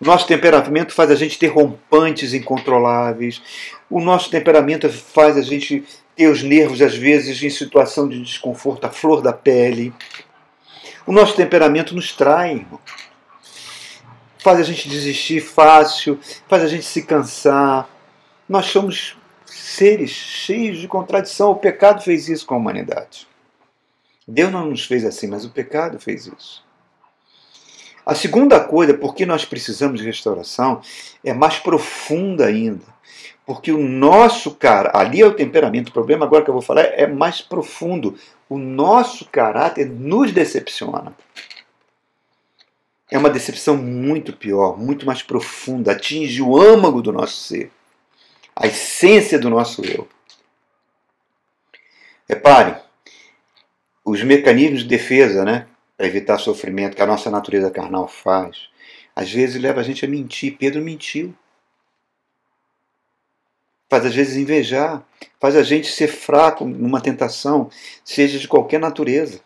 Nosso 0.00 0.26
temperamento 0.26 0.92
faz 0.92 1.10
a 1.10 1.14
gente 1.14 1.38
ter 1.38 1.46
rompantes 1.46 2.34
incontroláveis. 2.34 3.42
O 3.88 4.00
nosso 4.00 4.30
temperamento 4.30 4.90
faz 4.90 5.36
a 5.36 5.42
gente 5.42 5.84
ter 6.14 6.28
os 6.28 6.42
nervos, 6.42 6.82
às 6.82 6.94
vezes, 6.94 7.42
em 7.42 7.50
situação 7.50 8.08
de 8.08 8.22
desconforto, 8.22 8.84
a 8.84 8.90
flor 8.90 9.22
da 9.22 9.32
pele. 9.32 9.92
O 11.06 11.12
nosso 11.12 11.34
temperamento 11.34 11.94
nos 11.94 12.12
trai. 12.12 12.66
Faz 14.38 14.60
a 14.60 14.62
gente 14.62 14.88
desistir 14.88 15.40
fácil, 15.40 16.20
faz 16.48 16.62
a 16.62 16.68
gente 16.68 16.84
se 16.84 17.02
cansar. 17.02 17.88
Nós 18.48 18.66
somos 18.66 19.16
seres 19.44 20.10
cheios 20.10 20.78
de 20.78 20.86
contradição. 20.86 21.50
O 21.50 21.56
pecado 21.56 22.02
fez 22.02 22.28
isso 22.28 22.46
com 22.46 22.54
a 22.54 22.58
humanidade. 22.58 23.26
Deus 24.28 24.52
não 24.52 24.66
nos 24.66 24.84
fez 24.84 25.04
assim, 25.04 25.26
mas 25.26 25.44
o 25.44 25.50
pecado 25.50 25.98
fez 25.98 26.26
isso. 26.26 26.65
A 28.06 28.14
segunda 28.14 28.60
coisa, 28.60 28.94
por 28.94 29.14
que 29.14 29.26
nós 29.26 29.44
precisamos 29.44 30.00
de 30.00 30.06
restauração, 30.06 30.80
é 31.24 31.34
mais 31.34 31.58
profunda 31.58 32.46
ainda. 32.46 32.84
Porque 33.44 33.72
o 33.72 33.78
nosso 33.78 34.54
cara, 34.54 34.92
ali 34.94 35.20
é 35.20 35.26
o 35.26 35.34
temperamento, 35.34 35.88
o 35.88 35.92
problema 35.92 36.24
agora 36.24 36.44
que 36.44 36.50
eu 36.50 36.54
vou 36.54 36.62
falar 36.62 36.82
é 36.82 37.06
mais 37.06 37.42
profundo. 37.42 38.16
O 38.48 38.56
nosso 38.58 39.24
caráter 39.26 39.90
nos 39.90 40.30
decepciona. 40.30 41.16
É 43.10 43.18
uma 43.18 43.30
decepção 43.30 43.76
muito 43.76 44.32
pior, 44.32 44.78
muito 44.78 45.04
mais 45.04 45.22
profunda, 45.22 45.92
atinge 45.92 46.40
o 46.40 46.56
âmago 46.56 47.02
do 47.02 47.12
nosso 47.12 47.36
ser 47.36 47.72
a 48.56 48.66
essência 48.66 49.38
do 49.38 49.50
nosso 49.50 49.84
eu. 49.84 50.08
Repare, 52.26 52.80
os 54.02 54.22
mecanismos 54.22 54.80
de 54.80 54.88
defesa, 54.88 55.44
né, 55.44 55.66
para 55.96 56.06
evitar 56.06 56.38
sofrimento 56.38 56.94
que 56.94 57.02
a 57.02 57.06
nossa 57.06 57.30
natureza 57.30 57.70
carnal 57.70 58.06
faz, 58.06 58.68
às 59.14 59.32
vezes 59.32 59.60
leva 59.60 59.80
a 59.80 59.84
gente 59.84 60.04
a 60.04 60.08
mentir. 60.08 60.56
Pedro 60.58 60.82
mentiu. 60.82 61.34
Faz 63.88 64.04
às 64.04 64.14
vezes 64.14 64.36
invejar, 64.36 65.06
faz 65.40 65.54
a 65.54 65.62
gente 65.62 65.86
ser 65.86 66.08
fraco 66.08 66.64
numa 66.64 67.00
tentação, 67.00 67.70
seja 68.04 68.38
de 68.38 68.48
qualquer 68.48 68.80
natureza. 68.80 69.40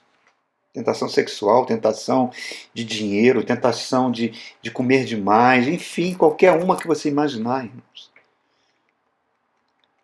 Tentação 0.72 1.08
sexual, 1.08 1.66
tentação 1.66 2.32
de 2.72 2.84
dinheiro, 2.84 3.44
tentação 3.44 4.10
de, 4.10 4.32
de 4.62 4.70
comer 4.70 5.04
demais, 5.04 5.68
enfim, 5.68 6.14
qualquer 6.14 6.52
uma 6.52 6.76
que 6.76 6.86
você 6.86 7.08
imaginar, 7.08 7.64
irmãos. 7.64 8.10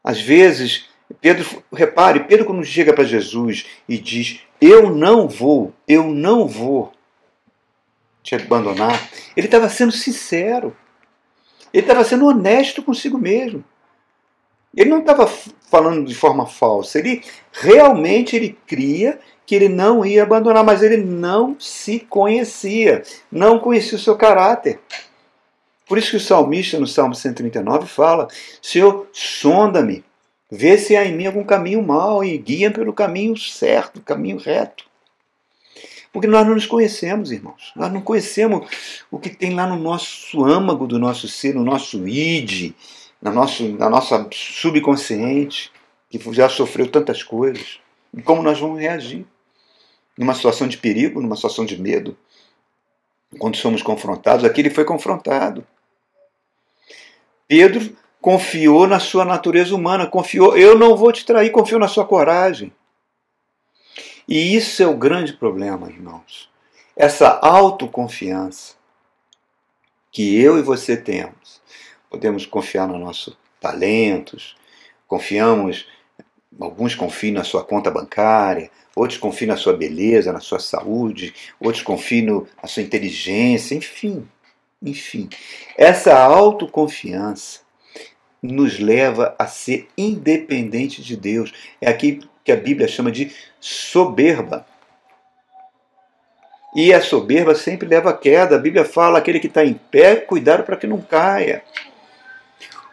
Às 0.05 0.21
vezes, 0.21 0.87
Pedro, 1.21 1.63
repare, 1.73 2.25
Pedro 2.25 2.45
quando 2.45 2.65
chega 2.65 2.93
para 2.93 3.05
Jesus 3.05 3.67
e 3.89 3.99
diz: 3.99 4.41
Eu 4.61 4.95
não 4.95 5.29
vou, 5.29 5.73
eu 5.87 6.05
não 6.05 6.47
vou 6.47 6.93
te 8.23 8.35
abandonar, 8.35 9.09
ele 9.37 9.47
estava 9.47 9.69
sendo 9.69 9.93
sincero. 9.93 10.77
Ele 11.73 11.85
estava 11.85 12.05
sendo 12.05 12.27
honesto 12.27 12.83
consigo 12.83 13.19
mesmo. 13.19 13.63
Ele 14.75 14.91
não 14.91 15.01
estava 15.01 15.27
falando 15.27 16.07
de 16.07 16.15
forma 16.15 16.47
falsa. 16.47 16.99
Ele 16.99 17.23
realmente 17.53 18.35
ele 18.35 18.59
cria 18.67 19.19
que 19.47 19.55
ele 19.55 19.69
não 19.69 20.05
ia 20.05 20.23
abandonar, 20.23 20.65
mas 20.65 20.83
ele 20.83 20.97
não 20.97 21.57
se 21.59 22.01
conhecia, 22.01 23.03
não 23.31 23.59
conhecia 23.59 23.97
o 23.97 24.01
seu 24.01 24.17
caráter. 24.17 24.81
Por 25.87 25.97
isso 25.97 26.11
que 26.11 26.17
o 26.17 26.21
salmista, 26.21 26.81
no 26.81 26.87
Salmo 26.87 27.15
139, 27.15 27.87
fala: 27.87 28.27
Senhor, 28.61 29.07
sonda-me, 29.13 30.05
vê 30.51 30.79
se 30.79 30.97
há 30.97 31.05
em 31.05 31.17
mim 31.17 31.27
algum 31.27 31.45
caminho 31.45 31.83
mau 31.83 32.25
e 32.25 32.37
guia 32.39 32.71
pelo 32.71 32.93
caminho 32.93 33.37
certo, 33.37 34.01
caminho 34.01 34.39
reto. 34.39 34.85
Porque 36.13 36.27
nós 36.27 36.47
não 36.47 36.55
nos 36.55 36.67
conhecemos, 36.67 37.31
irmãos. 37.31 37.73
Nós 37.77 37.93
não 37.93 38.01
conhecemos 38.01 38.67
o 39.11 39.19
que 39.19 39.29
tem 39.29 39.55
lá 39.55 39.67
no 39.67 39.77
nosso 39.77 40.45
âmago 40.45 40.87
do 40.87 40.99
nosso 40.99 41.29
ser, 41.29 41.55
no 41.55 41.63
nosso 41.63 42.09
id, 42.09 42.75
na, 43.21 43.31
nosso, 43.31 43.69
na 43.77 43.91
nossa 43.91 44.27
subconsciente, 44.33 45.71
que 46.09 46.19
já 46.33 46.49
sofreu 46.49 46.91
tantas 46.91 47.23
coisas. 47.23 47.81
E 48.15 48.23
como 48.23 48.43
nós 48.43 48.59
vamos 48.59 48.81
reagir 48.81 49.27
numa 50.17 50.35
situação 50.35 50.67
de 50.67 50.79
perigo, 50.79 51.21
numa 51.21 51.37
situação 51.37 51.67
de 51.67 51.79
medo, 51.81 52.17
quando 53.39 53.57
somos 53.57 53.83
confrontados. 53.83 54.45
Aqui 54.45 54.63
ele 54.63 54.71
foi 54.71 54.85
confrontado. 54.85 55.67
Pedro 57.47 57.95
confiou 58.27 58.89
na 58.89 58.99
sua 58.99 59.25
natureza 59.25 59.73
humana, 59.73 60.05
confiou, 60.05 60.57
eu 60.57 60.77
não 60.77 60.97
vou 60.97 61.13
te 61.13 61.25
trair, 61.25 61.51
confiou 61.51 61.79
na 61.79 61.87
sua 61.87 62.05
coragem. 62.05 62.73
E 64.27 64.57
isso 64.57 64.83
é 64.83 64.87
o 64.89 64.97
grande 64.97 65.33
problema, 65.33 65.89
irmãos. 65.89 66.51
Essa 66.97 67.39
autoconfiança 67.41 68.75
que 70.11 70.43
eu 70.43 70.59
e 70.59 70.63
você 70.63 70.97
temos. 70.97 71.63
Podemos 72.11 72.45
confiar 72.45 72.89
nos 72.89 72.99
nossos 72.99 73.39
talentos, 73.61 74.57
confiamos, 75.07 75.87
alguns 76.59 76.97
confiam 76.97 77.35
na 77.35 77.45
sua 77.45 77.63
conta 77.63 77.93
bancária, 77.93 78.73
outros 78.97 79.21
confiam 79.21 79.51
na 79.51 79.57
sua 79.57 79.77
beleza, 79.77 80.33
na 80.33 80.41
sua 80.41 80.59
saúde, 80.59 81.33
outros 81.61 81.85
confiam 81.85 82.45
na 82.61 82.69
sua 82.69 82.83
inteligência, 82.83 83.77
enfim. 83.77 84.29
Enfim, 84.83 85.29
essa 85.77 86.19
autoconfiança 86.19 87.66
nos 88.43 88.79
leva 88.79 89.35
a 89.39 89.47
ser 89.47 89.89
independente 89.97 91.03
de 91.03 91.17
Deus. 91.17 91.53
É 91.81 91.89
aqui 91.89 92.21
que 92.45 92.53
a 92.53 92.57
Bíblia 92.57 92.87
chama 92.87 93.11
de 93.11 93.33
soberba. 93.61 94.67
E 96.75 96.93
a 96.93 97.01
soberba 97.01 97.55
sempre 97.55 97.89
leva 97.89 98.11
a 98.11 98.17
queda. 98.17 98.57
A 98.57 98.59
Bíblia 98.59 98.85
fala 98.85 99.19
aquele 99.19 99.41
que 99.41 99.47
está 99.47 99.65
em 99.65 99.75
pé, 99.75 100.17
cuidado 100.17 100.63
para 100.63 100.77
que 100.77 100.87
não 100.87 101.01
caia. 101.01 101.63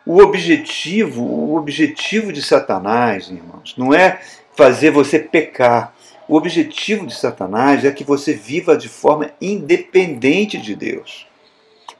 O 0.05 0.19
objetivo, 0.21 1.23
o 1.23 1.55
objetivo 1.55 2.33
de 2.33 2.41
Satanás, 2.41 3.29
irmãos, 3.29 3.75
não 3.77 3.93
é 3.93 4.21
fazer 4.55 4.91
você 4.91 5.19
pecar. 5.19 5.93
O 6.27 6.35
objetivo 6.35 7.05
de 7.05 7.15
Satanás 7.15 7.83
é 7.83 7.91
que 7.91 8.03
você 8.03 8.33
viva 8.33 8.77
de 8.77 8.87
forma 8.87 9.31
independente 9.41 10.57
de 10.57 10.75
Deus. 10.75 11.27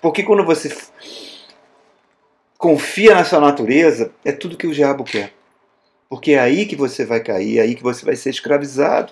Porque 0.02 0.24
quando 0.24 0.44
você 0.44 0.76
confia 2.64 3.14
na 3.14 3.26
sua 3.26 3.42
natureza, 3.42 4.14
é 4.24 4.32
tudo 4.32 4.56
que 4.56 4.66
o 4.66 4.74
diabo 4.74 5.04
quer. 5.04 5.34
Porque 6.08 6.32
é 6.32 6.40
aí 6.40 6.66
que 6.66 6.78
você 6.78 7.06
vai 7.06 7.20
cair, 7.20 7.58
é 7.58 7.62
aí 7.62 7.76
que 7.76 7.84
você 7.84 8.06
vai 8.06 8.16
ser 8.16 8.30
escravizado. 8.30 9.12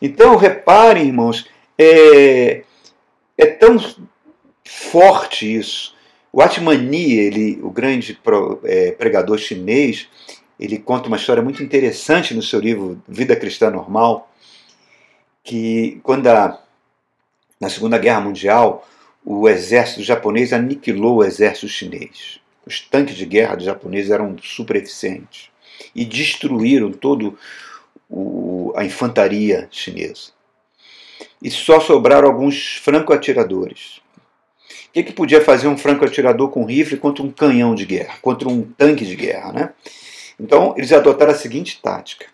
Então, 0.00 0.36
reparem, 0.36 1.08
irmãos, 1.08 1.50
é, 1.76 2.62
é 3.36 3.46
tão 3.46 3.76
forte 4.64 5.52
isso. 5.52 5.96
O 6.32 6.40
Atmani, 6.40 7.12
ele, 7.12 7.58
o 7.60 7.70
grande 7.70 8.16
é, 8.62 8.92
pregador 8.92 9.36
chinês, 9.38 10.06
ele 10.60 10.78
conta 10.78 11.08
uma 11.08 11.16
história 11.16 11.42
muito 11.42 11.60
interessante 11.60 12.34
no 12.34 12.42
seu 12.42 12.60
livro 12.60 13.02
Vida 13.08 13.34
Cristã 13.34 13.68
Normal, 13.68 14.30
que 15.42 15.98
quando 16.04 16.28
a, 16.28 16.56
na 17.60 17.68
Segunda 17.68 17.98
Guerra 17.98 18.20
Mundial 18.20 18.86
o 19.24 19.48
exército 19.48 20.02
japonês 20.02 20.52
aniquilou 20.52 21.16
o 21.16 21.24
exército 21.24 21.68
chinês. 21.68 22.40
Os 22.66 22.80
tanques 22.80 23.16
de 23.16 23.24
guerra 23.24 23.56
dos 23.56 23.64
japoneses 23.64 24.10
eram 24.10 24.36
super 24.42 24.76
eficientes 24.76 25.48
e 25.94 26.04
destruíram 26.04 26.92
todo 26.92 27.38
o, 28.08 28.72
a 28.76 28.84
infantaria 28.84 29.68
chinesa. 29.70 30.32
E 31.42 31.50
só 31.50 31.80
sobraram 31.80 32.28
alguns 32.28 32.76
franco-atiradores. 32.76 34.00
que, 34.92 35.02
que 35.02 35.12
podia 35.12 35.42
fazer 35.42 35.68
um 35.68 35.76
franco-atirador 35.76 36.50
com 36.50 36.64
rifle 36.64 36.96
contra 36.96 37.22
um 37.22 37.30
canhão 37.30 37.74
de 37.74 37.84
guerra, 37.84 38.18
contra 38.20 38.48
um 38.48 38.62
tanque 38.62 39.04
de 39.04 39.16
guerra, 39.16 39.52
né? 39.52 39.72
Então, 40.38 40.74
eles 40.76 40.92
adotaram 40.92 41.32
a 41.32 41.36
seguinte 41.36 41.80
tática. 41.82 42.26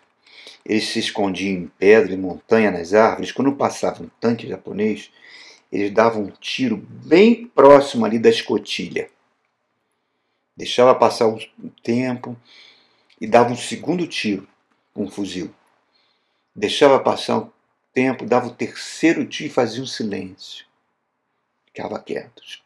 Eles 0.64 0.88
se 0.88 0.98
escondiam 0.98 1.54
em 1.54 1.70
pedra, 1.78 2.14
em 2.14 2.18
montanha, 2.18 2.70
nas 2.70 2.94
árvores. 2.94 3.32
Quando 3.32 3.52
passava 3.52 4.02
um 4.02 4.08
tanque 4.20 4.48
japonês, 4.48 5.10
eles 5.70 5.92
davam 5.92 6.24
um 6.24 6.30
tiro 6.30 6.76
bem 6.76 7.46
próximo 7.46 8.04
ali 8.04 8.18
da 8.18 8.28
escotilha. 8.28 9.08
Deixava 10.56 10.94
passar 10.94 11.28
um 11.28 11.38
tempo 11.82 12.36
e 13.20 13.26
dava 13.26 13.52
um 13.52 13.56
segundo 13.56 14.06
tiro 14.06 14.46
com 14.92 15.04
um 15.04 15.10
fuzil. 15.10 15.54
Deixava 16.54 16.98
passar 16.98 17.38
um 17.38 17.50
tempo, 17.92 18.26
dava 18.26 18.48
o 18.48 18.54
terceiro 18.54 19.24
tiro 19.26 19.48
e 19.48 19.52
fazia 19.52 19.82
um 19.82 19.86
silêncio. 19.86 20.66
Ficava 21.66 22.00
quietos. 22.00 22.62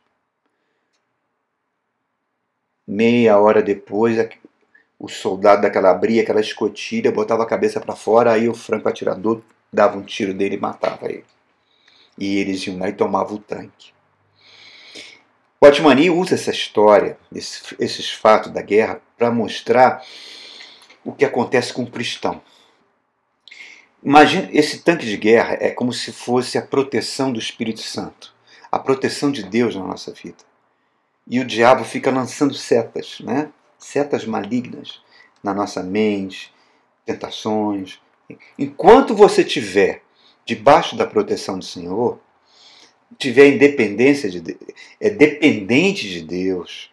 Meia 2.87 3.39
hora 3.39 3.63
depois, 3.63 4.17
o 4.99 5.09
soldado 5.09 5.63
daquela 5.63 5.91
abria 5.91 6.23
aquela 6.23 6.41
escotilha, 6.41 7.13
botava 7.13 7.43
a 7.43 7.47
cabeça 7.47 7.81
para 7.81 7.95
fora, 7.95 8.33
aí 8.33 8.49
o 8.49 8.55
franco 8.55 8.89
atirador 8.89 9.43
dava 9.73 9.99
um 9.99 10.03
tiro 10.03 10.33
dele 10.35 10.57
e 10.57 10.61
matava 10.61 11.07
ele. 11.07 11.25
E 12.19 12.39
eles 12.39 12.67
iam 12.67 12.79
lá 12.79 12.89
e 12.89 12.93
tomavam 12.93 13.37
o 13.37 13.41
tanque. 13.41 13.93
O 15.61 15.67
Otmani 15.67 16.11
usa 16.11 16.35
essa 16.35 16.51
história, 16.51 17.19
esses, 17.35 17.75
esses 17.79 18.11
fatos 18.11 18.53
da 18.53 18.61
guerra, 18.61 19.01
para 19.17 19.31
mostrar 19.31 20.05
o 21.05 21.13
que 21.13 21.25
acontece 21.25 21.73
com 21.73 21.83
o 21.83 21.91
cristão. 21.91 22.43
Imagina, 24.03 24.49
esse 24.53 24.81
tanque 24.81 25.07
de 25.07 25.17
guerra 25.17 25.57
é 25.59 25.71
como 25.71 25.93
se 25.93 26.13
fosse 26.13 26.59
a 26.59 26.63
proteção 26.63 27.33
do 27.33 27.39
Espírito 27.39 27.81
Santo, 27.81 28.35
a 28.71 28.79
proteção 28.79 29.33
de 29.33 29.43
Deus 29.43 29.75
na 29.75 29.83
nossa 29.83 30.13
vida. 30.13 30.45
E 31.27 31.41
o 31.41 31.45
diabo 31.45 31.85
fica 31.85 32.11
lançando 32.11 32.53
setas, 32.53 33.21
né? 33.21 33.51
setas 33.79 34.27
malignas 34.27 35.01
na 35.43 35.55
nossa 35.55 35.83
mente, 35.83 36.53
tentações. 37.07 37.99
Enquanto 38.59 39.15
você 39.15 39.43
tiver 39.43 40.04
debaixo 40.45 40.97
da 40.97 41.07
proteção 41.07 41.59
do 41.59 41.65
Senhor, 41.65 42.19
tiver 43.19 43.49
independência 43.49 44.29
de 44.29 44.57
é 45.01 45.11
dependente 45.11 46.09
de 46.09 46.23
Deus, 46.23 46.91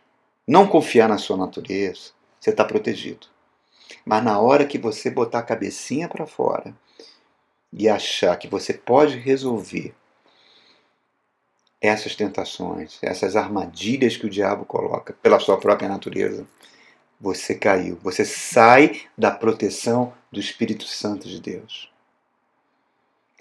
não 0.48 0.68
confiar 0.68 1.10
na 1.10 1.18
sua 1.18 1.38
natureza, 1.38 2.12
você 2.40 2.50
está 2.50 2.64
protegido. 2.64 3.28
Mas 4.06 4.24
na 4.24 4.40
hora 4.40 4.66
que 4.66 4.78
você 4.78 5.10
botar 5.10 5.40
a 5.40 5.44
cabecinha 5.44 6.08
para 6.08 6.26
fora 6.26 6.74
e 7.72 7.88
achar 7.88 8.38
que 8.38 8.48
você 8.48 8.74
pode 8.74 9.18
resolver 9.18 9.94
essas 11.80 12.16
tentações, 12.16 13.00
essas 13.02 13.36
armadilhas 13.36 14.16
que 14.16 14.26
o 14.26 14.30
diabo 14.30 14.66
coloca 14.66 15.14
pela 15.14 15.40
sua 15.40 15.58
própria 15.58 15.90
natureza, 15.90 16.46
você 17.20 17.56
caiu. 17.56 17.98
Você 18.04 18.24
sai 18.24 19.02
da 19.18 19.32
proteção 19.32 20.14
do 20.32 20.40
Espírito 20.40 20.86
Santo 20.86 21.28
de 21.28 21.40
Deus. 21.40 21.91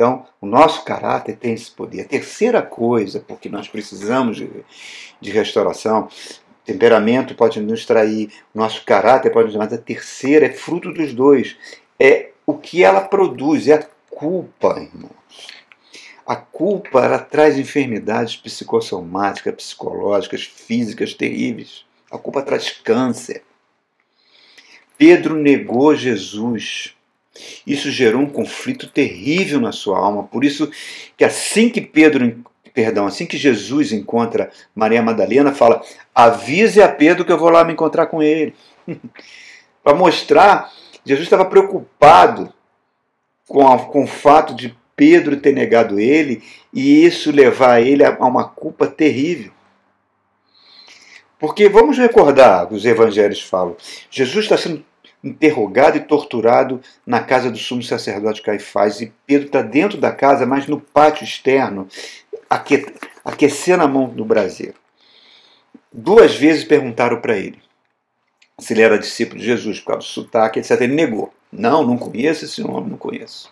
Então, 0.00 0.26
o 0.40 0.46
nosso 0.46 0.82
caráter 0.82 1.36
tem 1.36 1.52
esse 1.52 1.70
poder. 1.70 2.00
A 2.00 2.08
terceira 2.08 2.62
coisa, 2.62 3.20
porque 3.20 3.50
nós 3.50 3.68
precisamos 3.68 4.38
de, 4.38 4.50
de 5.20 5.30
restauração, 5.30 6.08
temperamento 6.64 7.34
pode 7.34 7.60
nos 7.60 7.84
trair, 7.84 8.32
nosso 8.54 8.82
caráter 8.86 9.30
pode 9.30 9.48
nos 9.48 9.56
mas 9.56 9.74
a 9.74 9.76
terceira 9.76 10.46
é 10.46 10.52
fruto 10.54 10.90
dos 10.90 11.12
dois. 11.12 11.54
É 11.98 12.30
o 12.46 12.54
que 12.54 12.82
ela 12.82 13.02
produz, 13.02 13.68
é 13.68 13.74
a 13.74 13.86
culpa, 14.08 14.80
irmãos. 14.80 15.12
A 16.24 16.34
culpa 16.34 17.04
ela 17.04 17.18
traz 17.18 17.58
enfermidades 17.58 18.36
psicossomáticas, 18.36 19.54
psicológicas, 19.54 20.44
físicas 20.44 21.12
terríveis. 21.12 21.84
A 22.10 22.16
culpa 22.16 22.40
traz 22.40 22.70
câncer. 22.70 23.42
Pedro 24.96 25.34
negou 25.34 25.94
Jesus. 25.94 26.96
Isso 27.66 27.90
gerou 27.90 28.20
um 28.20 28.28
conflito 28.28 28.88
terrível 28.88 29.60
na 29.60 29.72
sua 29.72 29.98
alma. 29.98 30.24
Por 30.24 30.44
isso 30.44 30.70
que 31.16 31.24
assim 31.24 31.68
que 31.68 31.80
Pedro, 31.80 32.44
perdão, 32.74 33.06
assim 33.06 33.26
que 33.26 33.38
Jesus 33.38 33.92
encontra 33.92 34.50
Maria 34.74 35.02
Madalena, 35.02 35.54
fala: 35.54 35.82
"Avise 36.14 36.82
a 36.82 36.88
Pedro 36.88 37.24
que 37.24 37.32
eu 37.32 37.38
vou 37.38 37.50
lá 37.50 37.64
me 37.64 37.72
encontrar 37.72 38.06
com 38.06 38.22
ele". 38.22 38.54
Para 39.82 39.94
mostrar, 39.96 40.70
Jesus 41.04 41.26
estava 41.26 41.44
preocupado 41.44 42.52
com, 43.48 43.66
a, 43.66 43.78
com 43.78 44.04
o 44.04 44.08
fato 44.08 44.54
de 44.54 44.76
Pedro 44.94 45.40
ter 45.40 45.54
negado 45.54 45.98
ele 45.98 46.42
e 46.72 47.04
isso 47.04 47.30
levar 47.30 47.80
ele 47.80 48.04
a 48.04 48.10
uma 48.20 48.44
culpa 48.44 48.86
terrível. 48.86 49.52
Porque 51.38 51.70
vamos 51.70 51.96
recordar, 51.96 52.70
os 52.70 52.84
evangelhos 52.84 53.40
falam, 53.40 53.74
Jesus 54.10 54.44
está 54.44 54.58
sendo 54.58 54.84
interrogado 55.22 55.96
e 55.96 56.00
torturado 56.00 56.80
na 57.06 57.20
casa 57.20 57.50
do 57.50 57.58
sumo 57.58 57.82
sacerdote 57.82 58.42
Caifás. 58.42 59.00
E 59.00 59.12
Pedro 59.26 59.46
está 59.46 59.62
dentro 59.62 59.98
da 59.98 60.12
casa, 60.12 60.46
mas 60.46 60.66
no 60.66 60.80
pátio 60.80 61.24
externo, 61.24 61.86
aquecendo 63.24 63.82
a 63.82 63.88
mão 63.88 64.08
do 64.08 64.24
braseiro. 64.24 64.74
Duas 65.92 66.34
vezes 66.36 66.64
perguntaram 66.64 67.20
para 67.20 67.36
ele 67.36 67.60
se 68.60 68.74
ele 68.74 68.82
era 68.82 68.98
discípulo 68.98 69.40
de 69.40 69.46
Jesus, 69.46 69.80
por 69.80 69.86
causa 69.86 70.00
do 70.00 70.04
sotaque, 70.04 70.58
etc. 70.58 70.80
Ele 70.82 70.94
negou. 70.94 71.32
Não, 71.50 71.84
não 71.84 71.96
conheço 71.96 72.44
esse 72.44 72.62
homem, 72.62 72.90
não 72.90 72.98
conheço. 72.98 73.50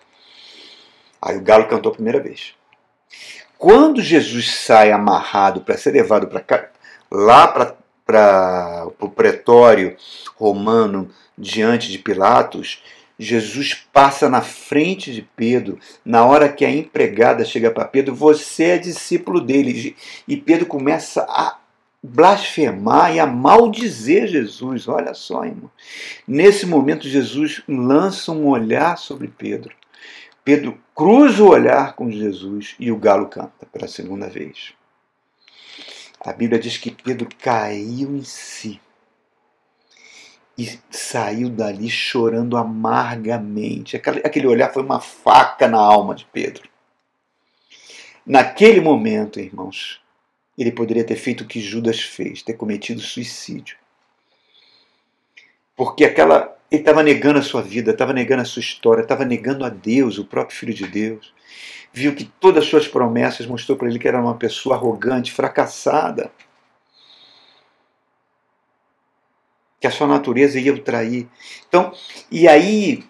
Aí 1.20 1.37
o 1.37 1.40
galo 1.40 1.66
cantou 1.66 1.90
a 1.90 1.94
primeira 1.94 2.20
vez. 2.20 2.54
Quando 3.57 4.00
Jesus 4.00 4.54
sai 4.54 4.92
amarrado 4.92 5.62
para 5.62 5.76
ser 5.76 5.90
levado 5.90 6.28
para 6.28 6.70
lá 7.11 7.76
para 8.09 8.88
o 8.99 9.11
pretório 9.11 9.94
romano 10.35 11.11
diante 11.37 11.92
de 11.92 11.99
Pilatos, 11.99 12.83
Jesus 13.18 13.75
passa 13.92 14.31
na 14.31 14.40
frente 14.40 15.12
de 15.12 15.21
Pedro, 15.21 15.79
na 16.03 16.25
hora 16.25 16.49
que 16.49 16.64
a 16.64 16.71
empregada 16.71 17.44
chega 17.44 17.71
para 17.71 17.85
Pedro, 17.85 18.14
você 18.14 18.64
é 18.64 18.79
discípulo 18.79 19.42
dele. 19.42 19.94
E 20.27 20.38
Pedro 20.38 20.64
começa 20.64 21.21
a 21.29 21.59
blasfemar 22.03 23.14
e 23.14 23.21
a 23.21 23.27
maldizer 23.27 24.27
Jesus. 24.27 24.88
Olha 24.88 25.12
só, 25.12 25.44
irmão. 25.44 25.71
Nesse 26.27 26.64
momento, 26.64 27.07
Jesus 27.07 27.62
lança 27.68 28.33
um 28.33 28.47
olhar 28.47 28.97
sobre 28.97 29.29
Pedro. 29.29 29.75
Pedro 30.42 30.79
cruza 30.94 31.44
o 31.44 31.51
olhar 31.51 31.94
com 31.94 32.11
Jesus 32.11 32.75
e 32.81 32.90
o 32.90 32.97
galo 32.97 33.27
canta 33.27 33.66
pela 33.71 33.87
segunda 33.87 34.29
vez. 34.29 34.78
A 36.20 36.33
Bíblia 36.33 36.59
diz 36.59 36.76
que 36.76 36.90
Pedro 36.90 37.28
caiu 37.38 38.16
em 38.16 38.22
si 38.22 38.81
e 40.59 40.78
saiu 40.90 41.48
dali 41.48 41.88
chorando 41.88 42.57
amargamente. 42.57 43.96
Aquele 43.96 44.48
olhar 44.48 44.72
foi 44.72 44.83
uma 44.83 45.00
faca 45.00 45.68
na 45.68 45.78
alma 45.78 46.16
de 46.16 46.24
Pedro. 46.24 46.68
Naquele 48.26 48.81
momento, 48.81 49.38
irmãos, 49.38 50.02
ele 50.59 50.72
poderia 50.72 51.04
ter 51.04 51.14
feito 51.14 51.42
o 51.44 51.46
que 51.46 51.61
Judas 51.61 52.00
fez, 52.00 52.42
ter 52.42 52.54
cometido 52.54 53.00
suicídio. 53.00 53.76
Porque 55.76 56.04
aquela 56.04 56.58
ele 56.70 56.83
estava 56.83 57.02
negando 57.02 57.38
a 57.38 57.42
sua 57.42 57.62
vida, 57.62 57.92
estava 57.92 58.12
negando 58.12 58.42
a 58.42 58.44
sua 58.44 58.61
história, 58.61 59.02
estava 59.02 59.24
negando 59.24 59.64
a 59.64 59.68
Deus, 59.68 60.18
o 60.18 60.24
próprio 60.24 60.57
Filho 60.57 60.74
de 60.74 60.87
Deus. 60.87 61.33
Viu 61.92 62.14
que 62.14 62.24
todas 62.24 62.64
as 62.64 62.68
suas 62.68 62.87
promessas 62.87 63.46
mostrou 63.46 63.76
para 63.78 63.88
ele 63.88 63.98
que 63.98 64.07
era 64.07 64.20
uma 64.20 64.37
pessoa 64.37 64.76
arrogante, 64.76 65.33
fracassada. 65.33 66.31
que 69.81 69.87
a 69.87 69.90
sua 69.90 70.07
natureza 70.07 70.59
ia 70.59 70.74
o 70.74 70.78
trair. 70.78 71.28
Então, 71.68 71.92
e 72.31 72.48
aí 72.48 73.04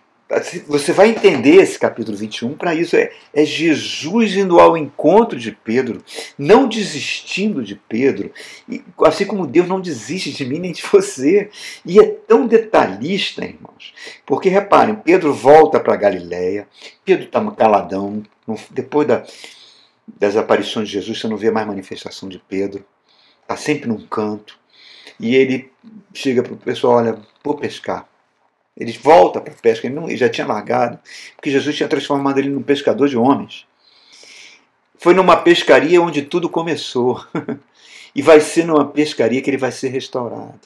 você 0.66 0.92
vai 0.92 1.08
entender 1.08 1.56
esse 1.56 1.78
capítulo 1.78 2.16
21 2.16 2.54
para 2.54 2.74
isso. 2.74 2.96
É, 2.96 3.10
é 3.32 3.44
Jesus 3.44 4.36
indo 4.36 4.60
ao 4.60 4.76
encontro 4.76 5.38
de 5.38 5.52
Pedro, 5.52 6.04
não 6.36 6.68
desistindo 6.68 7.62
de 7.62 7.74
Pedro, 7.74 8.30
e, 8.68 8.82
assim 9.04 9.24
como 9.24 9.46
Deus 9.46 9.66
não 9.66 9.80
desiste 9.80 10.32
de 10.32 10.44
mim 10.44 10.58
nem 10.58 10.72
de 10.72 10.82
você. 10.82 11.50
E 11.84 11.98
é 11.98 12.04
tão 12.04 12.46
detalhista, 12.46 13.44
irmãos. 13.44 13.94
Porque 14.26 14.50
reparem, 14.50 14.96
Pedro 14.96 15.32
volta 15.32 15.80
para 15.80 15.96
Galiléia, 15.96 16.68
Pedro 17.04 17.24
está 17.24 17.48
caladão, 17.52 18.22
depois 18.70 19.08
da, 19.08 19.24
das 20.18 20.36
aparições 20.36 20.88
de 20.88 20.94
Jesus, 20.94 21.20
você 21.20 21.28
não 21.28 21.38
vê 21.38 21.50
mais 21.50 21.66
manifestação 21.66 22.28
de 22.28 22.38
Pedro, 22.38 22.84
está 23.42 23.56
sempre 23.56 23.88
num 23.88 24.06
canto. 24.06 24.58
E 25.18 25.34
ele 25.34 25.72
chega 26.12 26.42
para 26.42 26.52
o 26.52 26.56
pessoal: 26.56 26.98
olha, 26.98 27.18
vou 27.42 27.56
pescar. 27.56 28.06
Ele 28.78 28.92
volta 28.92 29.40
para 29.40 29.52
a 29.52 29.56
pesca, 29.56 29.86
ele, 29.88 29.94
não, 29.96 30.08
ele 30.08 30.16
já 30.16 30.28
tinha 30.28 30.46
largado, 30.46 30.98
porque 31.34 31.50
Jesus 31.50 31.76
tinha 31.76 31.88
transformado 31.88 32.38
ele 32.38 32.48
num 32.48 32.62
pescador 32.62 33.08
de 33.08 33.16
homens. 33.16 33.66
Foi 34.96 35.12
numa 35.14 35.36
pescaria 35.36 36.00
onde 36.00 36.22
tudo 36.22 36.48
começou. 36.48 37.24
e 38.14 38.22
vai 38.22 38.40
ser 38.40 38.64
numa 38.64 38.86
pescaria 38.86 39.42
que 39.42 39.50
ele 39.50 39.56
vai 39.56 39.72
ser 39.72 39.88
restaurado. 39.88 40.60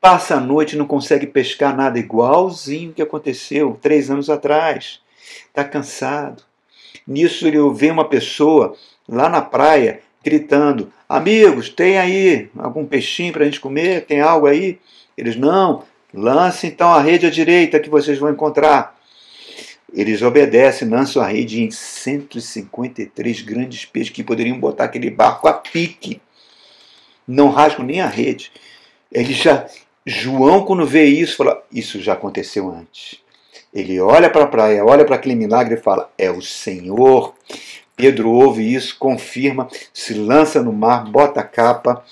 Passa 0.00 0.36
a 0.36 0.40
noite 0.40 0.76
não 0.76 0.86
consegue 0.86 1.26
pescar 1.26 1.76
nada 1.76 1.98
igualzinho 1.98 2.94
que 2.94 3.02
aconteceu 3.02 3.78
três 3.82 4.10
anos 4.10 4.30
atrás. 4.30 5.00
Está 5.48 5.62
cansado. 5.62 6.42
Nisso 7.06 7.46
ele 7.46 7.58
vê 7.74 7.90
uma 7.90 8.08
pessoa 8.08 8.74
lá 9.06 9.28
na 9.28 9.42
praia 9.42 10.00
gritando: 10.24 10.90
Amigos, 11.06 11.68
tem 11.68 11.98
aí 11.98 12.50
algum 12.56 12.86
peixinho 12.86 13.32
para 13.32 13.42
a 13.42 13.44
gente 13.44 13.60
comer? 13.60 14.06
Tem 14.06 14.20
algo 14.20 14.46
aí? 14.46 14.78
Eles: 15.16 15.36
Não, 15.36 15.84
lance 16.12 16.66
então 16.66 16.92
a 16.92 17.00
rede 17.00 17.26
à 17.26 17.30
direita 17.30 17.80
que 17.80 17.90
vocês 17.90 18.18
vão 18.18 18.30
encontrar. 18.30 18.98
Eles 19.92 20.22
obedecem, 20.22 20.88
lançam 20.88 21.20
a 21.20 21.26
rede 21.26 21.62
em 21.62 21.70
153 21.70 23.42
grandes 23.42 23.84
peixes 23.84 24.12
que 24.12 24.22
poderiam 24.22 24.58
botar 24.58 24.84
aquele 24.84 25.10
barco 25.10 25.48
a 25.48 25.52
pique. 25.52 26.20
Não 27.26 27.50
rasgam 27.50 27.84
nem 27.84 28.00
a 28.00 28.06
rede. 28.06 28.52
Ele 29.10 29.32
já, 29.32 29.66
João, 30.06 30.64
quando 30.64 30.86
vê 30.86 31.04
isso, 31.04 31.36
fala: 31.36 31.62
Isso 31.72 32.00
já 32.00 32.12
aconteceu 32.12 32.70
antes. 32.70 33.20
Ele 33.74 34.00
olha 34.00 34.30
para 34.30 34.44
a 34.44 34.48
praia, 34.48 34.84
olha 34.84 35.04
para 35.04 35.16
aquele 35.16 35.34
milagre 35.34 35.74
e 35.74 35.82
fala: 35.82 36.10
É 36.16 36.30
o 36.30 36.40
Senhor. 36.40 37.34
Pedro 37.96 38.30
ouve 38.30 38.72
isso, 38.72 38.96
confirma, 38.98 39.68
se 39.92 40.14
lança 40.14 40.62
no 40.62 40.72
mar, 40.72 41.04
bota 41.04 41.40
a 41.40 41.44
capa. 41.44 42.02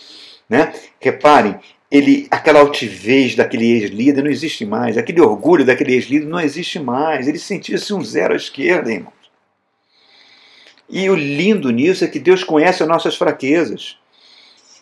Né? 0.48 0.72
Reparem, 1.00 1.58
ele, 1.90 2.26
aquela 2.30 2.60
altivez 2.60 3.34
daquele 3.34 3.64
ex-líder 3.72 4.22
não 4.22 4.30
existe 4.30 4.66
mais, 4.66 4.98
aquele 4.98 5.20
orgulho 5.20 5.64
daquele 5.64 5.94
ex-líder 5.94 6.26
não 6.26 6.40
existe 6.40 6.78
mais. 6.78 7.26
Ele 7.26 7.38
sentia-se 7.38 7.92
um 7.94 8.04
zero 8.04 8.34
à 8.34 8.36
esquerda, 8.36 8.92
irmãos. 8.92 9.14
E 10.88 11.08
o 11.08 11.14
lindo 11.14 11.70
nisso 11.70 12.04
é 12.04 12.08
que 12.08 12.18
Deus 12.18 12.44
conhece 12.44 12.82
as 12.82 12.88
nossas 12.88 13.16
fraquezas. 13.16 13.96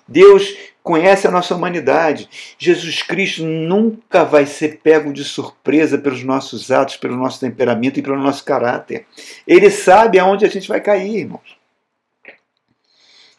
Deus 0.07 0.57
conhece 0.83 1.27
a 1.27 1.31
nossa 1.33 1.55
humanidade. 1.55 2.29
Jesus 2.59 3.03
Cristo 3.03 3.45
nunca 3.45 4.25
vai 4.25 4.47
ser 4.47 4.81
pego 4.83 5.13
de 5.13 5.25
surpresa 5.25 5.99
pelos 5.99 6.23
nossos 6.23 6.71
atos, 6.71 6.97
pelo 6.97 7.17
nosso 7.17 7.41
temperamento 7.41 7.99
e 7.99 8.03
pelo 8.03 8.19
nosso 8.19 8.45
caráter. 8.45 9.05
Ele 9.47 9.69
sabe 9.69 10.19
aonde 10.19 10.45
a 10.45 10.49
gente 10.49 10.69
vai 10.69 10.81
cair, 10.81 11.19
irmãos. 11.19 11.57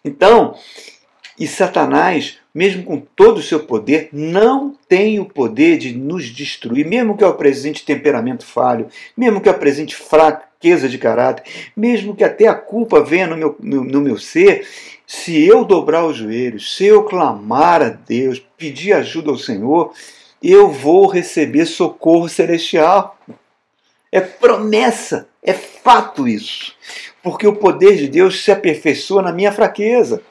Então, 0.04 0.58
e 1.38 1.48
Satanás, 1.48 2.38
mesmo 2.54 2.84
com 2.84 3.00
todo 3.00 3.38
o 3.38 3.44
seu 3.44 3.60
poder, 3.60 4.10
não 4.12 4.76
tem 4.90 5.20
o 5.20 5.26
poder 5.26 5.78
de 5.78 5.94
nos 5.94 6.26
destruir, 6.26 6.86
mesmo 6.88 7.16
que 7.16 7.24
eu 7.24 7.28
apresente 7.28 7.86
temperamento 7.86 8.46
falho, 8.46 8.88
mesmo 9.16 9.40
que 9.40 9.48
apresente 9.48 9.96
fraqueza 9.96 10.90
de 10.90 10.98
caráter, 10.98 11.44
mesmo 11.76 12.16
que 12.16 12.24
até 12.24 12.48
a 12.48 12.56
culpa 12.56 13.04
venha 13.04 13.28
no 13.28 13.38
meu, 13.38 13.56
no, 13.60 13.84
no 13.84 14.02
meu 14.02 14.18
ser, 14.18 14.66
se 15.06 15.46
eu 15.46 15.64
dobrar 15.64 16.06
os 16.06 16.18
joelhos, 16.18 16.76
se 16.76 16.86
eu 16.86 17.04
clamar 17.04 17.82
a 17.82 17.90
Deus, 17.90 18.44
pedir 18.58 18.94
ajuda 18.94 19.30
ao 19.30 19.38
Senhor, 19.38 19.94
eu 20.42 20.70
vou 20.70 21.08
receber 21.08 21.66
socorro 21.66 22.28
celestial. 22.28 23.18
É 24.12 24.20
promessa, 24.20 25.28
é 25.44 25.54
fato 25.54 26.28
isso. 26.28 26.76
Porque 27.22 27.48
o 27.48 27.56
poder 27.56 27.96
de 27.98 28.08
Deus 28.08 28.44
se 28.44 28.52
aperfeiçoa 28.52 29.22
na 29.22 29.32
minha 29.32 29.52
fraqueza. 29.52 30.22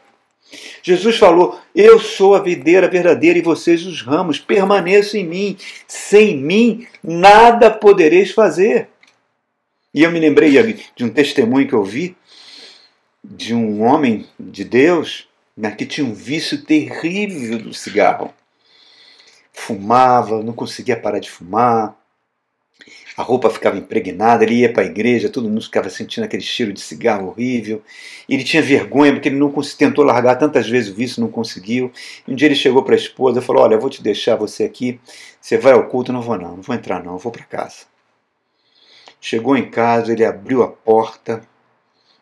Jesus 0.83 1.17
falou: 1.17 1.61
Eu 1.75 1.99
sou 1.99 2.35
a 2.35 2.41
videira 2.41 2.89
verdadeira 2.89 3.39
e 3.39 3.43
vocês 3.43 3.85
os 3.85 4.03
ramos, 4.03 4.39
permaneçam 4.39 5.21
em 5.21 5.27
mim. 5.27 5.57
Sem 5.87 6.37
mim 6.37 6.87
nada 7.03 7.71
podereis 7.71 8.31
fazer. 8.31 8.89
E 9.93 10.03
eu 10.03 10.11
me 10.11 10.21
lembrei 10.21 10.51
de 10.95 11.05
um 11.05 11.09
testemunho 11.09 11.67
que 11.67 11.75
eu 11.75 11.83
vi 11.83 12.17
de 13.25 13.55
um 13.55 13.83
homem 13.83 14.27
de 14.39 14.63
Deus 14.63 15.27
né, 15.57 15.71
que 15.71 15.87
tinha 15.87 16.07
um 16.07 16.15
vício 16.15 16.63
terrível 16.63 17.59
do 17.59 17.75
cigarro. 17.75 18.33
Fumava, 19.53 20.43
não 20.43 20.53
conseguia 20.53 21.01
parar 21.01 21.19
de 21.19 21.31
fumar, 21.31 21.97
a 23.17 23.23
roupa 23.23 23.49
ficava 23.49 23.79
impregnada, 23.79 24.45
ele 24.45 24.57
ia 24.57 24.71
para 24.71 24.83
a 24.83 24.87
igreja, 24.87 25.31
todo 25.31 25.49
mundo 25.49 25.63
ficava 25.63 25.89
sentindo 25.89 26.25
aquele 26.25 26.43
cheiro 26.43 26.73
de 26.73 26.81
cigarro 26.81 27.29
horrível. 27.29 27.83
Ele 28.29 28.45
tinha 28.45 28.63
vergonha 28.63 29.13
porque 29.13 29.31
ele 29.31 29.39
não 29.39 29.51
tentou 29.79 30.05
largar 30.05 30.37
tantas 30.37 30.69
vezes 30.69 30.93
o 30.93 30.95
vício, 30.95 31.23
não 31.23 31.29
conseguiu. 31.29 31.91
Um 32.29 32.35
dia 32.35 32.47
ele 32.47 32.55
chegou 32.55 32.83
para 32.83 32.95
a 32.95 32.99
esposa 32.99 33.39
e 33.39 33.43
falou: 33.43 33.63
Olha, 33.63 33.75
eu 33.75 33.81
vou 33.81 33.89
te 33.89 34.03
deixar 34.03 34.37
você 34.37 34.65
aqui, 34.65 35.01
você 35.41 35.57
vai 35.57 35.73
ao 35.73 35.89
culto? 35.89 36.13
Não 36.13 36.21
vou, 36.21 36.37
não, 36.37 36.57
não 36.57 36.63
vou 36.63 36.77
entrar, 36.77 37.03
não, 37.03 37.13
eu 37.15 37.19
vou 37.19 37.33
para 37.33 37.45
casa. 37.45 37.87
Chegou 39.19 39.57
em 39.57 39.71
casa, 39.71 40.13
ele 40.13 40.25
abriu 40.25 40.63
a 40.63 40.69
porta, 40.69 41.41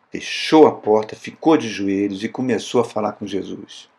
fechou 0.09 0.65
a 0.65 0.71
porta, 0.71 1.13
ficou 1.13 1.57
de 1.57 1.67
joelhos 1.67 2.23
e 2.23 2.29
começou 2.29 2.79
a 2.79 2.85
falar 2.85 3.11
com 3.13 3.27
Jesus. 3.27 3.89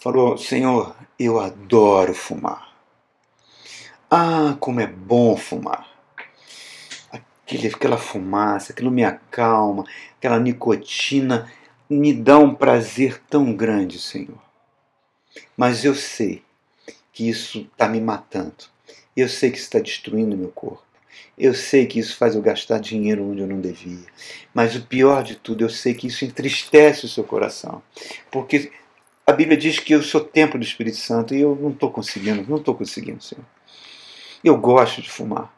Falou: 0.00 0.36
Senhor, 0.36 0.96
eu 1.16 1.38
adoro 1.38 2.12
fumar. 2.12 2.69
Ah, 4.12 4.56
como 4.58 4.80
é 4.80 4.88
bom 4.88 5.36
fumar. 5.36 5.88
Aquele, 7.12 7.68
aquela 7.68 7.96
fumaça, 7.96 8.72
aquilo 8.72 8.90
me 8.90 9.04
acalma, 9.04 9.84
aquela 10.18 10.40
nicotina 10.40 11.48
me 11.88 12.12
dá 12.12 12.36
um 12.36 12.52
prazer 12.52 13.22
tão 13.30 13.54
grande, 13.54 14.00
Senhor. 14.00 14.42
Mas 15.56 15.84
eu 15.84 15.94
sei 15.94 16.42
que 17.12 17.28
isso 17.28 17.60
está 17.60 17.88
me 17.88 18.00
matando. 18.00 18.64
Eu 19.16 19.28
sei 19.28 19.52
que 19.52 19.58
isso 19.58 19.66
está 19.66 19.78
destruindo 19.78 20.36
meu 20.36 20.48
corpo. 20.48 20.82
Eu 21.38 21.54
sei 21.54 21.86
que 21.86 22.00
isso 22.00 22.16
faz 22.16 22.34
eu 22.34 22.42
gastar 22.42 22.80
dinheiro 22.80 23.30
onde 23.30 23.42
eu 23.42 23.46
não 23.46 23.60
devia. 23.60 24.06
Mas 24.52 24.74
o 24.74 24.82
pior 24.82 25.22
de 25.22 25.36
tudo, 25.36 25.62
eu 25.62 25.70
sei 25.70 25.94
que 25.94 26.08
isso 26.08 26.24
entristece 26.24 27.06
o 27.06 27.08
seu 27.08 27.22
coração. 27.22 27.80
Porque 28.28 28.72
a 29.24 29.32
Bíblia 29.32 29.56
diz 29.56 29.78
que 29.78 29.94
eu 29.94 30.02
sou 30.02 30.20
templo 30.20 30.58
do 30.58 30.64
Espírito 30.64 30.96
Santo 30.96 31.32
e 31.32 31.40
eu 31.40 31.54
não 31.54 31.70
estou 31.70 31.92
conseguindo, 31.92 32.44
não 32.48 32.56
estou 32.56 32.74
conseguindo, 32.74 33.22
Senhor. 33.22 33.44
Eu 34.42 34.56
gosto 34.56 35.02
de 35.02 35.10
fumar. 35.10 35.52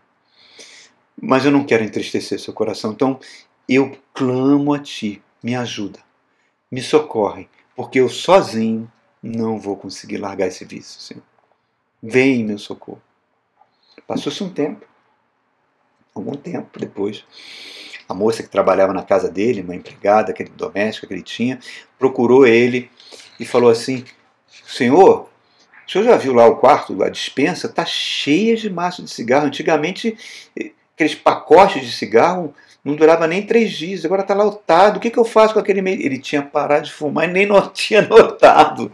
Mas 1.21 1.45
eu 1.45 1.51
não 1.51 1.64
quero 1.64 1.85
entristecer 1.85 2.38
seu 2.38 2.53
coração. 2.53 2.92
Então 2.92 3.18
eu 3.68 3.97
clamo 4.12 4.75
a 4.75 4.79
Ti, 4.79 5.23
me 5.42 5.55
ajuda, 5.55 6.01
me 6.71 6.83
socorre, 6.83 7.49
porque 7.77 8.01
eu 8.01 8.09
sozinho 8.09 8.90
não 9.23 9.59
vou 9.59 9.77
conseguir 9.77 10.18
largar 10.18 10.49
esse 10.49 10.64
vício, 10.64 11.01
Senhor. 11.01 11.23
Vem 12.03 12.40
em 12.40 12.45
meu 12.45 12.59
socorro. 12.59 13.03
Passou-se 14.07 14.42
um 14.42 14.51
tempo 14.53 14.85
algum 16.14 16.35
tempo 16.35 16.79
depois, 16.79 17.25
a 18.09 18.14
moça 18.14 18.42
que 18.42 18.49
trabalhava 18.49 18.92
na 18.92 19.03
casa 19.03 19.31
dele, 19.31 19.62
uma 19.62 19.75
empregada, 19.75 20.31
aquele 20.31 20.51
doméstico 20.51 21.07
que 21.07 21.14
ele 21.14 21.23
tinha, 21.23 21.59
procurou 21.99 22.47
ele 22.47 22.90
e 23.40 23.45
falou 23.45 23.71
assim: 23.71 24.05
Senhor, 24.66 25.31
o 25.92 26.02
senhor 26.02 26.05
já 26.05 26.16
viu 26.16 26.33
lá 26.33 26.46
o 26.46 26.57
quarto, 26.57 27.02
a 27.02 27.11
dispensa? 27.11 27.66
Está 27.66 27.85
cheia 27.85 28.57
de 28.57 28.70
maço 28.70 29.02
de 29.02 29.11
cigarro. 29.11 29.46
Antigamente, 29.46 30.16
aqueles 30.94 31.14
pacotes 31.14 31.85
de 31.85 31.92
cigarro 31.92 32.55
não 32.83 32.96
durava 32.96 33.26
nem 33.26 33.44
três 33.44 33.72
dias, 33.72 34.02
agora 34.02 34.22
está 34.22 34.33
lotado. 34.33 34.96
O 34.96 35.00
que, 35.00 35.11
que 35.11 35.18
eu 35.18 35.24
faço 35.24 35.52
com 35.52 35.61
aquele 35.61 35.83
meio? 35.83 36.00
Ele 36.00 36.18
tinha 36.18 36.40
parado 36.40 36.87
de 36.87 36.92
fumar 36.92 37.28
e 37.28 37.33
nem 37.33 37.44
não 37.44 37.68
tinha 37.68 38.00
notado. 38.00 38.90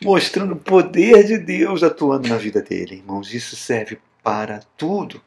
Mostrando 0.00 0.52
o 0.52 0.56
poder 0.56 1.24
de 1.24 1.38
Deus 1.38 1.82
atuando 1.82 2.28
na 2.28 2.36
vida 2.36 2.62
dele, 2.62 2.98
irmãos. 2.98 3.34
Isso 3.34 3.56
serve 3.56 3.98
para 4.22 4.60
tudo. 4.76 5.20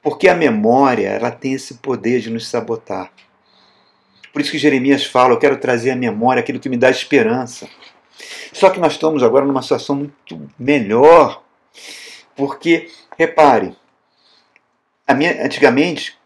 Porque 0.00 0.28
a 0.28 0.34
memória, 0.34 1.08
ela 1.08 1.32
tem 1.32 1.54
esse 1.54 1.74
poder 1.74 2.20
de 2.20 2.30
nos 2.30 2.46
sabotar. 2.46 3.12
Por 4.32 4.40
isso 4.40 4.52
que 4.52 4.58
Jeremias 4.58 5.04
fala, 5.04 5.34
eu 5.34 5.38
quero 5.38 5.56
trazer 5.56 5.90
à 5.90 5.96
memória 5.96 6.38
aquilo 6.38 6.60
que 6.60 6.68
me 6.68 6.76
dá 6.76 6.88
esperança. 6.88 7.68
Só 8.52 8.70
que 8.70 8.80
nós 8.80 8.92
estamos 8.92 9.22
agora 9.22 9.44
numa 9.44 9.62
situação 9.62 9.96
muito 9.96 10.50
melhor. 10.58 11.42
Porque, 12.36 12.88
repare, 13.18 13.76
minha, 15.14 15.44
antigamente, 15.44 16.16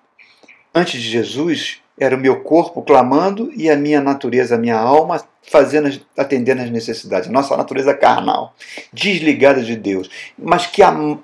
antes 0.74 1.00
de 1.00 1.09
Jesus, 1.09 1.80
era 1.98 2.16
o 2.16 2.18
meu 2.18 2.40
corpo 2.40 2.83
clamando 2.83 3.52
e 3.57 3.70
a 3.70 3.76
minha 3.76 4.00
natureza, 4.00 4.54
a 4.54 4.59
minha 4.59 4.78
alma 4.78 5.24
fazendo, 5.42 6.00
atendendo 6.16 6.62
às 6.62 6.70
necessidades. 6.70 7.28
Nossa 7.30 7.57
natureza 7.57 7.94
carnal, 7.94 8.54
desligada 8.92 9.62
de 9.62 9.76
Deus, 9.76 10.11
mas 10.37 10.66
que 10.66 10.83
ama, 10.83 11.20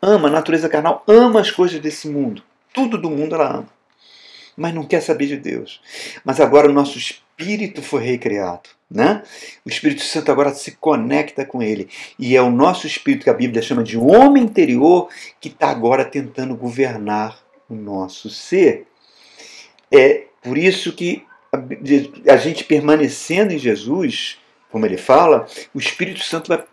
ama 0.00 0.28
a 0.28 0.30
natureza 0.30 0.68
carnal, 0.68 1.02
ama 1.06 1.40
as 1.40 1.50
coisas 1.50 1.80
desse 1.80 2.08
mundo. 2.08 2.42
Tudo 2.72 2.98
do 2.98 3.10
mundo 3.10 3.34
ela 3.34 3.58
ama, 3.58 3.68
mas 4.56 4.74
não 4.74 4.84
quer 4.84 5.00
saber 5.00 5.26
de 5.26 5.36
Deus. 5.36 5.80
Mas 6.24 6.40
agora 6.40 6.68
o 6.68 6.72
nosso 6.72 6.98
espírito 6.98 7.25
foi 7.82 8.02
recriado. 8.04 8.70
Né? 8.90 9.22
O 9.64 9.68
Espírito 9.68 10.02
Santo 10.02 10.30
agora 10.30 10.54
se 10.54 10.72
conecta 10.72 11.44
com 11.44 11.62
ele. 11.62 11.88
E 12.18 12.36
é 12.36 12.42
o 12.42 12.50
nosso 12.50 12.86
espírito 12.86 13.24
que 13.24 13.30
a 13.30 13.34
Bíblia 13.34 13.60
chama 13.60 13.82
de 13.82 13.98
homem 13.98 14.44
interior 14.44 15.08
que 15.40 15.48
está 15.48 15.68
agora 15.70 16.04
tentando 16.04 16.56
governar 16.56 17.38
o 17.68 17.74
nosso 17.74 18.30
ser. 18.30 18.86
É 19.90 20.26
por 20.40 20.56
isso 20.56 20.92
que 20.92 21.24
a 22.28 22.36
gente 22.36 22.64
permanecendo 22.64 23.52
em 23.52 23.58
Jesus, 23.58 24.38
como 24.70 24.86
ele 24.86 24.96
fala, 24.96 25.46
o 25.74 25.78
Espírito 25.78 26.22
Santo 26.22 26.48
vai 26.48 26.64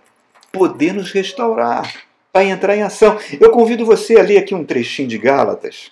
poder 0.52 0.94
nos 0.94 1.12
restaurar, 1.12 2.06
vai 2.32 2.50
entrar 2.50 2.76
em 2.76 2.84
ação. 2.84 3.18
Eu 3.40 3.50
convido 3.50 3.86
você 3.86 4.20
a 4.20 4.24
ler 4.24 4.38
aqui 4.38 4.54
um 4.54 4.64
trechinho 4.64 5.08
de 5.08 5.18
Gálatas, 5.18 5.92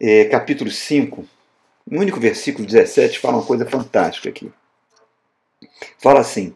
é, 0.00 0.24
capítulo 0.24 0.70
5, 0.70 1.26
no 1.86 2.00
único 2.00 2.20
versículo 2.20 2.66
17, 2.66 3.18
fala 3.18 3.38
uma 3.38 3.46
coisa 3.46 3.66
fantástica 3.66 4.28
aqui. 4.28 4.50
Fala 5.98 6.20
assim: 6.20 6.54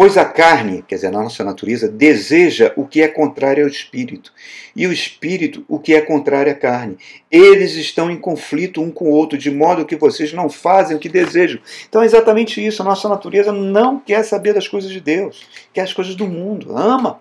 Pois 0.00 0.16
a 0.16 0.24
carne, 0.24 0.84
quer 0.86 0.94
dizer, 0.94 1.08
a 1.08 1.10
nossa 1.10 1.42
natureza, 1.42 1.88
deseja 1.88 2.72
o 2.76 2.86
que 2.86 3.02
é 3.02 3.08
contrário 3.08 3.64
ao 3.64 3.68
espírito, 3.68 4.32
e 4.76 4.86
o 4.86 4.92
espírito 4.92 5.64
o 5.68 5.76
que 5.76 5.92
é 5.92 6.00
contrário 6.00 6.52
à 6.52 6.54
carne. 6.54 6.96
Eles 7.28 7.74
estão 7.74 8.08
em 8.08 8.16
conflito 8.16 8.80
um 8.80 8.92
com 8.92 9.06
o 9.06 9.10
outro, 9.10 9.36
de 9.36 9.50
modo 9.50 9.84
que 9.84 9.96
vocês 9.96 10.32
não 10.32 10.48
fazem 10.48 10.96
o 10.96 11.00
que 11.00 11.08
desejam. 11.08 11.60
Então 11.88 12.00
é 12.00 12.04
exatamente 12.04 12.64
isso. 12.64 12.80
A 12.80 12.84
nossa 12.84 13.08
natureza 13.08 13.50
não 13.50 13.98
quer 13.98 14.22
saber 14.22 14.54
das 14.54 14.68
coisas 14.68 14.88
de 14.88 15.00
Deus, 15.00 15.48
quer 15.72 15.80
as 15.80 15.92
coisas 15.92 16.14
do 16.14 16.28
mundo, 16.28 16.76
ama. 16.76 17.20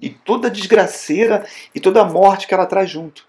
E 0.00 0.08
toda 0.08 0.50
desgraceira 0.50 1.44
e 1.74 1.78
toda 1.78 2.02
morte 2.06 2.46
que 2.46 2.54
ela 2.54 2.64
traz 2.64 2.88
junto. 2.88 3.26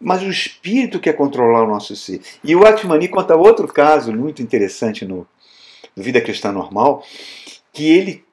Mas 0.00 0.22
o 0.22 0.30
espírito 0.30 1.00
quer 1.00 1.14
controlar 1.14 1.62
o 1.62 1.68
nosso 1.68 1.94
ser. 1.96 2.20
E 2.42 2.54
o 2.54 2.64
Atmani 2.64 3.08
conta 3.08 3.36
outro 3.36 3.66
caso 3.68 4.12
muito 4.12 4.42
interessante 4.42 5.04
no, 5.04 5.26
no 5.96 6.02
Vida 6.02 6.20
Cristã 6.20 6.52
Normal 6.52 7.04
que 7.72 7.90
ele 7.90 8.24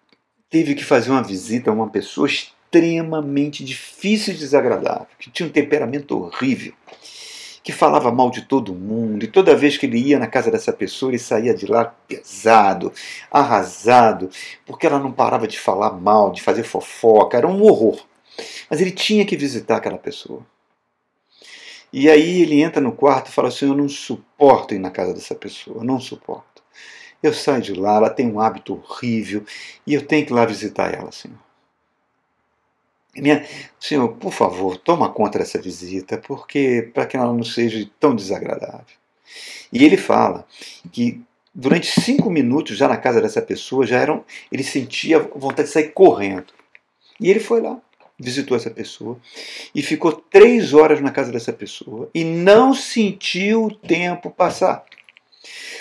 teve 0.50 0.76
que 0.76 0.84
fazer 0.84 1.10
uma 1.10 1.24
visita 1.24 1.72
a 1.72 1.74
uma 1.74 1.90
pessoa 1.90 2.28
extremamente 2.28 3.64
difícil 3.64 4.34
e 4.34 4.38
desagradável, 4.38 5.08
que 5.18 5.32
tinha 5.32 5.48
um 5.48 5.52
temperamento 5.52 6.18
horrível, 6.18 6.74
que 7.64 7.72
falava 7.72 8.12
mal 8.12 8.30
de 8.30 8.44
todo 8.44 8.74
mundo, 8.74 9.24
e 9.24 9.28
toda 9.28 9.56
vez 9.56 9.78
que 9.78 9.86
ele 9.86 9.98
ia 9.98 10.20
na 10.20 10.28
casa 10.28 10.52
dessa 10.52 10.74
pessoa, 10.74 11.12
ele 11.12 11.20
saía 11.20 11.54
de 11.54 11.66
lá 11.66 11.86
pesado, 11.86 12.92
arrasado, 13.32 14.30
porque 14.66 14.86
ela 14.86 15.00
não 15.00 15.12
parava 15.12 15.48
de 15.48 15.60
falar 15.60 15.92
mal, 15.92 16.32
de 16.32 16.42
fazer 16.42 16.64
fofoca, 16.64 17.38
era 17.38 17.48
um 17.48 17.64
horror. 17.64 18.00
Mas 18.70 18.82
ele 18.82 18.92
tinha 18.92 19.26
que 19.26 19.38
visitar 19.38 19.78
aquela 19.78 19.98
pessoa. 19.98 20.46
E 21.92 22.10
aí 22.10 22.42
ele 22.42 22.62
entra 22.62 22.82
no 22.82 22.92
quarto 22.92 23.30
e 23.30 23.32
fala 23.32 23.50
assim: 23.50 23.68
Eu 23.68 23.76
não 23.76 23.90
suporto 23.90 24.74
ir 24.74 24.80
na 24.80 24.92
casa 24.92 25.14
dessa 25.14 25.36
pessoa, 25.36 25.78
eu 25.78 25.84
não 25.84 26.00
suporto. 26.00 26.64
Eu 27.22 27.34
saio 27.34 27.62
de 27.62 27.74
lá, 27.74 27.98
ela 27.98 28.10
tem 28.10 28.32
um 28.32 28.40
hábito 28.40 28.74
horrível 28.74 29.46
e 29.86 29.94
eu 29.94 30.06
tenho 30.06 30.26
que 30.26 30.32
ir 30.32 30.36
lá 30.36 30.46
visitar 30.46 30.94
ela, 30.94 31.12
Senhor. 31.12 31.38
Minha, 33.16 33.46
senhor, 33.78 34.08
por 34.16 34.32
favor, 34.32 34.78
toma 34.78 35.12
conta 35.12 35.38
dessa 35.40 35.62
visita, 35.62 36.18
porque 36.18 36.90
para 36.94 37.06
que 37.06 37.18
ela 37.18 37.34
não 37.34 37.44
seja 37.44 37.90
tão 38.00 38.16
desagradável. 38.16 38.96
E 39.72 39.84
ele 39.84 39.98
fala 39.98 40.48
que 40.92 41.22
durante 41.54 42.00
cinco 42.00 42.30
minutos, 42.30 42.78
já 42.78 42.88
na 42.88 42.98
casa 42.98 43.22
dessa 43.22 43.42
pessoa, 43.42 43.86
já 43.86 44.00
eram, 44.00 44.24
ele 44.52 44.64
sentia 44.64 45.20
vontade 45.20 45.68
de 45.68 45.74
sair 45.74 45.90
correndo. 45.90 46.54
E 47.20 47.30
ele 47.30 47.40
foi 47.40 47.62
lá, 47.62 47.80
visitou 48.22 48.56
essa 48.56 48.70
pessoa 48.70 49.18
e 49.74 49.82
ficou 49.82 50.12
três 50.12 50.74
horas 50.74 51.02
na 51.02 51.12
casa 51.12 51.32
dessa 51.32 51.52
pessoa 51.52 52.10
e 52.14 52.24
não 52.24 52.74
sentiu 52.74 53.66
o 53.66 53.76
tempo 53.76 54.30
passar. 54.30 54.86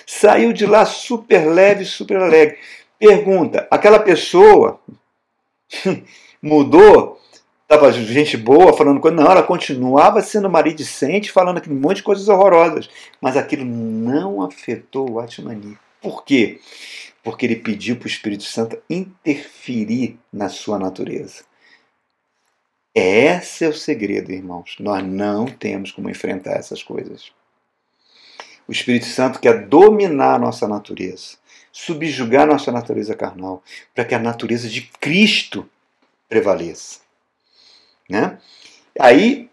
Saiu 0.07 0.53
de 0.53 0.66
lá 0.66 0.85
super 0.87 1.46
leve, 1.46 1.85
super 1.85 2.16
alegre. 2.16 2.59
Pergunta: 2.98 3.68
aquela 3.70 3.98
pessoa 3.98 4.81
mudou? 6.42 7.20
Estava 7.62 7.92
gente 7.92 8.37
boa 8.37 8.72
falando 8.72 8.98
coisa. 8.98 9.16
Não, 9.16 9.31
ela 9.31 9.44
continuava 9.44 10.20
sendo 10.22 10.50
maledicente, 10.50 11.31
falando 11.31 11.59
aquele 11.59 11.76
monte 11.76 11.98
de 11.98 12.03
coisas 12.03 12.29
horrorosas. 12.29 12.90
Mas 13.20 13.37
aquilo 13.37 13.64
não 13.64 14.42
afetou 14.42 15.09
o 15.09 15.20
Atmani. 15.20 15.79
Por 16.03 16.24
quê? 16.24 16.59
Porque 17.22 17.46
ele 17.46 17.55
pediu 17.55 17.94
para 17.94 18.07
o 18.07 18.11
Espírito 18.11 18.42
Santo 18.42 18.76
interferir 18.90 20.18
na 20.33 20.48
sua 20.48 20.81
natureza. 20.81 21.44
Esse 22.94 23.64
é 23.64 23.68
o 23.68 23.74
segredo, 23.74 24.33
irmãos. 24.33 24.76
Nós 24.81 25.05
não 25.05 25.46
temos 25.46 25.92
como 25.92 26.11
enfrentar 26.11 26.53
essas 26.53 26.83
coisas. 26.83 27.31
O 28.66 28.72
Espírito 28.72 29.07
Santo 29.07 29.40
quer 29.40 29.66
dominar 29.66 30.35
a 30.35 30.38
nossa 30.38 30.66
natureza, 30.66 31.37
subjugar 31.72 32.42
a 32.42 32.53
nossa 32.53 32.70
natureza 32.70 33.14
carnal, 33.14 33.62
para 33.94 34.05
que 34.05 34.14
a 34.14 34.18
natureza 34.18 34.68
de 34.68 34.83
Cristo 35.00 35.68
prevaleça. 36.29 37.00
Né? 38.09 38.38
Aí 38.98 39.48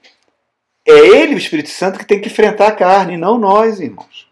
é 0.86 0.92
ele, 0.92 1.36
o 1.36 1.38
Espírito 1.38 1.70
Santo, 1.70 2.00
que 2.00 2.06
tem 2.06 2.22
que 2.22 2.28
enfrentar 2.28 2.68
a 2.68 2.76
carne, 2.76 3.18
não 3.18 3.38
nós, 3.38 3.80
irmãos. 3.80 4.28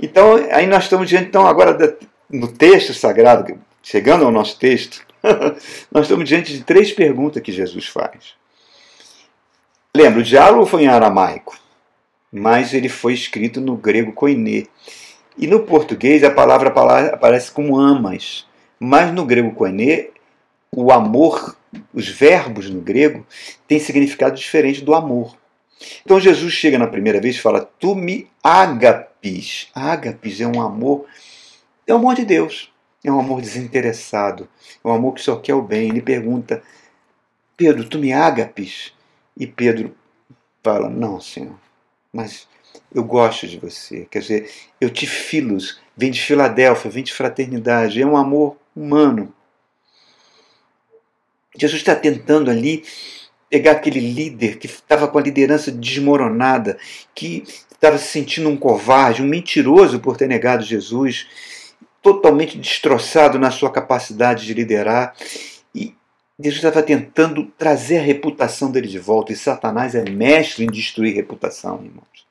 Então, 0.00 0.34
aí 0.50 0.66
nós 0.66 0.84
estamos 0.84 1.08
diante, 1.08 1.28
então, 1.28 1.46
agora 1.46 1.96
no 2.28 2.48
texto 2.48 2.92
sagrado, 2.92 3.58
chegando 3.82 4.24
ao 4.24 4.32
nosso 4.32 4.58
texto, 4.58 5.06
nós 5.90 6.04
estamos 6.04 6.28
diante 6.28 6.52
de 6.52 6.62
três 6.62 6.92
perguntas 6.92 7.42
que 7.42 7.52
Jesus 7.52 7.86
faz. 7.86 8.34
Lembra, 9.96 10.20
o 10.20 10.24
diálogo 10.24 10.66
foi 10.66 10.82
em 10.82 10.88
aramaico 10.88 11.56
mas 12.34 12.74
ele 12.74 12.88
foi 12.88 13.14
escrito 13.14 13.60
no 13.60 13.76
grego 13.76 14.12
koiné. 14.12 14.64
E 15.38 15.46
no 15.46 15.60
português 15.60 16.24
a 16.24 16.30
palavra 16.30 16.68
aparece 17.12 17.52
como 17.52 17.78
amas, 17.78 18.44
mas 18.78 19.12
no 19.14 19.24
grego 19.24 19.52
koiné 19.52 20.08
o 20.72 20.90
amor, 20.90 21.56
os 21.92 22.08
verbos 22.08 22.68
no 22.68 22.80
grego, 22.80 23.24
têm 23.68 23.78
significado 23.78 24.34
diferente 24.34 24.82
do 24.82 24.92
amor. 24.92 25.36
Então 26.04 26.18
Jesus 26.18 26.52
chega 26.52 26.76
na 26.76 26.88
primeira 26.88 27.20
vez 27.20 27.36
e 27.36 27.40
fala: 27.40 27.70
Tu 27.78 27.94
me 27.94 28.28
agapis. 28.42 29.68
Agapis 29.72 30.40
é 30.40 30.46
um 30.46 30.60
amor, 30.60 31.06
é 31.86 31.92
o 31.92 31.96
amor 31.96 32.16
de 32.16 32.24
Deus, 32.24 32.72
é 33.04 33.12
um 33.12 33.20
amor 33.20 33.42
desinteressado, 33.42 34.48
é 34.82 34.88
um 34.88 34.92
amor 34.92 35.14
que 35.14 35.20
só 35.20 35.36
quer 35.36 35.54
o 35.54 35.62
bem. 35.62 35.90
Ele 35.90 36.00
pergunta: 36.00 36.62
Pedro, 37.56 37.88
tu 37.88 37.98
me 37.98 38.12
agapis? 38.12 38.92
E 39.36 39.46
Pedro 39.46 39.94
fala: 40.62 40.88
Não, 40.88 41.20
Senhor, 41.20 41.58
mas 42.12 42.48
eu 42.94 43.04
gosto 43.04 43.46
de 43.46 43.58
você. 43.58 44.06
Quer 44.10 44.20
dizer, 44.20 44.50
eu 44.80 44.88
te 44.88 45.06
filos, 45.06 45.80
vem 45.96 46.10
de 46.10 46.20
Filadélfia, 46.20 46.90
vem 46.90 47.04
de 47.04 47.12
fraternidade, 47.12 48.00
é 48.00 48.06
um 48.06 48.16
amor 48.16 48.56
humano. 48.74 49.32
Jesus 51.56 51.80
está 51.80 51.94
tentando 51.94 52.50
ali 52.50 52.84
pegar 53.48 53.72
aquele 53.72 54.00
líder 54.00 54.58
que 54.58 54.66
estava 54.66 55.06
com 55.06 55.18
a 55.18 55.22
liderança 55.22 55.70
desmoronada, 55.70 56.76
que 57.14 57.44
estava 57.70 57.98
se 57.98 58.08
sentindo 58.08 58.48
um 58.48 58.56
covarde, 58.56 59.22
um 59.22 59.28
mentiroso 59.28 60.00
por 60.00 60.16
ter 60.16 60.26
negado 60.26 60.64
Jesus, 60.64 61.28
totalmente 62.04 62.58
destroçado 62.58 63.38
na 63.38 63.50
sua 63.50 63.72
capacidade 63.72 64.44
de 64.44 64.52
liderar. 64.52 65.16
E 65.74 65.94
Jesus 66.38 66.62
estava 66.62 66.82
tentando 66.82 67.46
trazer 67.56 67.98
a 67.98 68.02
reputação 68.02 68.70
dele 68.70 68.86
de 68.86 68.98
volta, 68.98 69.32
e 69.32 69.36
Satanás 69.36 69.94
é 69.94 70.04
mestre 70.04 70.64
em 70.64 70.70
destruir 70.70 71.14
reputação, 71.14 71.82
irmãos. 71.82 72.26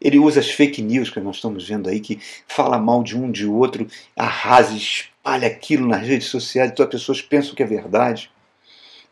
Ele 0.00 0.18
usa 0.18 0.40
as 0.40 0.50
fake 0.50 0.80
news 0.80 1.10
que 1.10 1.20
nós 1.20 1.36
estamos 1.36 1.68
vendo 1.68 1.90
aí, 1.90 2.00
que 2.00 2.18
fala 2.46 2.78
mal 2.78 3.02
de 3.02 3.16
um, 3.16 3.30
de 3.30 3.46
outro, 3.46 3.86
arrasa, 4.16 4.74
espalha 4.74 5.48
aquilo 5.48 5.86
nas 5.86 6.06
redes 6.06 6.28
sociais, 6.28 6.70
então 6.70 6.84
as 6.84 6.90
pessoas 6.90 7.20
pensam 7.20 7.54
que 7.54 7.62
é 7.62 7.66
verdade. 7.66 8.30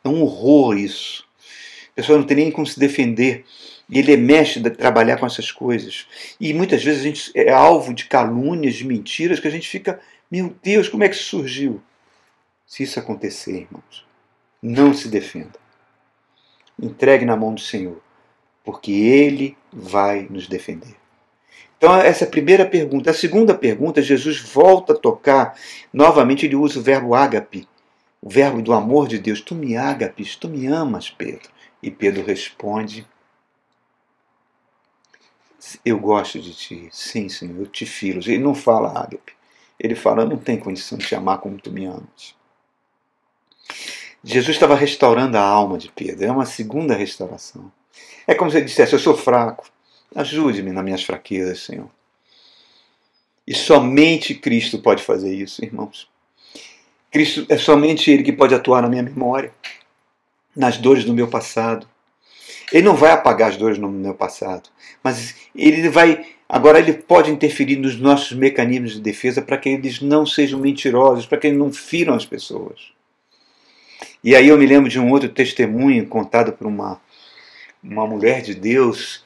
É 0.03 0.09
um 0.09 0.23
horror 0.23 0.79
isso. 0.79 1.27
A 1.91 1.97
pessoa 1.97 2.17
não 2.17 2.25
tem 2.25 2.37
nem 2.39 2.51
como 2.51 2.67
se 2.67 2.79
defender. 2.81 3.45
E 3.89 3.99
ele 3.99 4.13
é 4.13 4.17
mestre 4.17 4.61
de 4.61 4.71
trabalhar 4.71 5.17
com 5.17 5.27
essas 5.27 5.53
coisas. 5.53 6.07
E 6.41 6.53
muitas 6.53 6.83
vezes 6.83 7.01
a 7.01 7.05
gente 7.05 7.33
é 7.35 7.53
alvo 7.53 7.95
de 7.95 8.07
calúnias, 8.07 8.75
de 8.75 8.85
mentiras, 8.85 9.39
que 9.39 9.47
a 9.47 9.51
gente 9.51 9.69
fica, 9.69 10.01
meu 10.31 10.55
Deus, 10.63 10.89
como 10.89 11.05
é 11.05 11.09
que 11.09 11.15
isso 11.15 11.37
surgiu? 11.37 11.81
Se 12.67 12.83
isso 12.83 12.99
acontecer, 12.99 13.61
irmãos, 13.61 14.05
não 14.61 14.93
se 14.93 15.09
defenda. 15.09 15.59
Entregue 16.81 17.25
na 17.25 17.37
mão 17.37 17.55
do 17.55 17.61
Senhor, 17.61 18.03
porque 18.65 18.91
Ele 18.91 19.57
vai 19.73 20.27
nos 20.29 20.49
defender. 20.49 20.97
Então, 21.79 21.95
essa 21.95 22.25
é 22.25 22.27
a 22.27 22.31
primeira 22.31 22.65
pergunta. 22.65 23.11
A 23.11 23.15
segunda 23.15 23.55
pergunta, 23.55 24.01
Jesus 24.03 24.41
volta 24.41 24.95
a 24.95 24.97
tocar, 24.97 25.55
novamente 25.93 26.47
ele 26.47 26.57
usa 26.57 26.79
o 26.79 26.83
verbo 26.83 27.15
ágape, 27.15 27.69
o 28.21 28.31
verbo 28.31 28.63
do 28.63 28.73
amor 28.73 29.07
de 29.07 29.19
Deus. 29.19 29.41
Tu 29.41 29.55
me 29.55 29.77
ágapes, 29.77 30.37
tu 30.37 30.49
me 30.49 30.67
amas, 30.67 31.11
Pedro. 31.11 31.49
E 31.83 31.91
Pedro 31.91 32.25
responde: 32.25 33.07
Eu 35.85 35.99
gosto 35.99 36.41
de 36.41 36.55
ti. 36.55 36.89
Sim, 36.93 37.29
Senhor, 37.29 37.59
eu 37.59 37.67
te 37.67 37.87
filo. 37.87 38.21
Ele 38.21 38.39
não 38.39 38.55
fala 38.55 38.99
ágape. 38.99 39.33
Ele 39.79 39.95
fala: 39.95 40.23
Eu 40.23 40.29
não 40.29 40.37
tenho 40.37 40.61
condição 40.61 40.99
de 40.99 41.07
te 41.07 41.15
amar 41.15 41.39
como 41.39 41.59
tu 41.59 41.71
me 41.71 41.85
amas. 41.87 42.35
Jesus 44.23 44.57
estava 44.57 44.75
restaurando 44.75 45.37
a 45.37 45.43
alma 45.43 45.79
de 45.79 45.91
Pedro. 45.91 46.25
É 46.25 46.31
uma 46.31 46.47
segunda 46.47 46.95
restauração. 46.95 47.71
É 48.27 48.35
como 48.35 48.51
se 48.51 48.57
ele 48.57 48.67
dissesse: 48.67 48.93
Eu 48.93 48.99
sou 48.99 49.17
fraco. 49.17 49.69
Ajude-me 50.15 50.73
nas 50.73 50.85
minhas 50.85 51.05
fraquezas, 51.05 51.61
Senhor. 51.61 51.91
E 53.47 53.55
somente 53.55 54.35
Cristo 54.35 54.79
pode 54.79 55.03
fazer 55.03 55.33
isso, 55.33 55.65
irmãos. 55.65 56.09
Cristo 57.11 57.47
é 57.49 57.57
somente 57.57 58.11
Ele 58.11 58.23
que 58.23 58.33
pode 58.33 58.55
atuar 58.55 58.83
na 58.83 58.89
minha 58.89 59.03
memória, 59.03 59.55
nas 60.55 60.77
dores 60.77 61.05
do 61.05 61.15
meu 61.15 61.29
passado. 61.29 61.89
Ele 62.73 62.85
não 62.85 62.97
vai 62.97 63.13
apagar 63.13 63.51
as 63.51 63.57
dores 63.57 63.79
no 63.79 63.89
meu 63.89 64.15
passado, 64.15 64.69
mas 65.03 65.35
Ele 65.55 65.89
vai. 65.89 66.27
Agora, 66.49 66.79
Ele 66.79 66.93
pode 66.93 67.31
interferir 67.31 67.77
nos 67.77 67.99
nossos 67.99 68.33
mecanismos 68.33 68.95
de 68.95 69.01
defesa 69.01 69.41
para 69.41 69.57
que 69.57 69.69
eles 69.69 70.01
não 70.01 70.27
sejam 70.27 70.61
mentirosos, 70.61 71.27
para 71.27 71.39
que 71.39 71.47
eles 71.47 71.59
não 71.59 71.73
firam 71.73 72.15
as 72.15 72.25
pessoas. 72.25 72.93
E 74.23 74.35
aí 74.35 74.49
eu 74.49 74.59
me 74.59 74.67
lembro 74.67 74.91
de 74.91 74.99
um 74.99 75.11
outro 75.11 75.29
testemunho 75.29 76.07
contado 76.07 76.53
por 76.53 76.67
uma, 76.67 77.01
uma 77.83 78.07
mulher 78.07 78.43
de 78.43 78.55
Deus, 78.55 79.25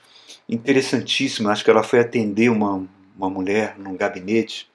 interessantíssima. 0.48 1.50
Acho 1.50 1.64
que 1.64 1.70
ela 1.70 1.82
foi 1.82 2.00
atender 2.00 2.50
uma, 2.50 2.86
uma 3.16 3.30
mulher 3.30 3.78
num 3.78 3.96
gabinete. 3.96 4.68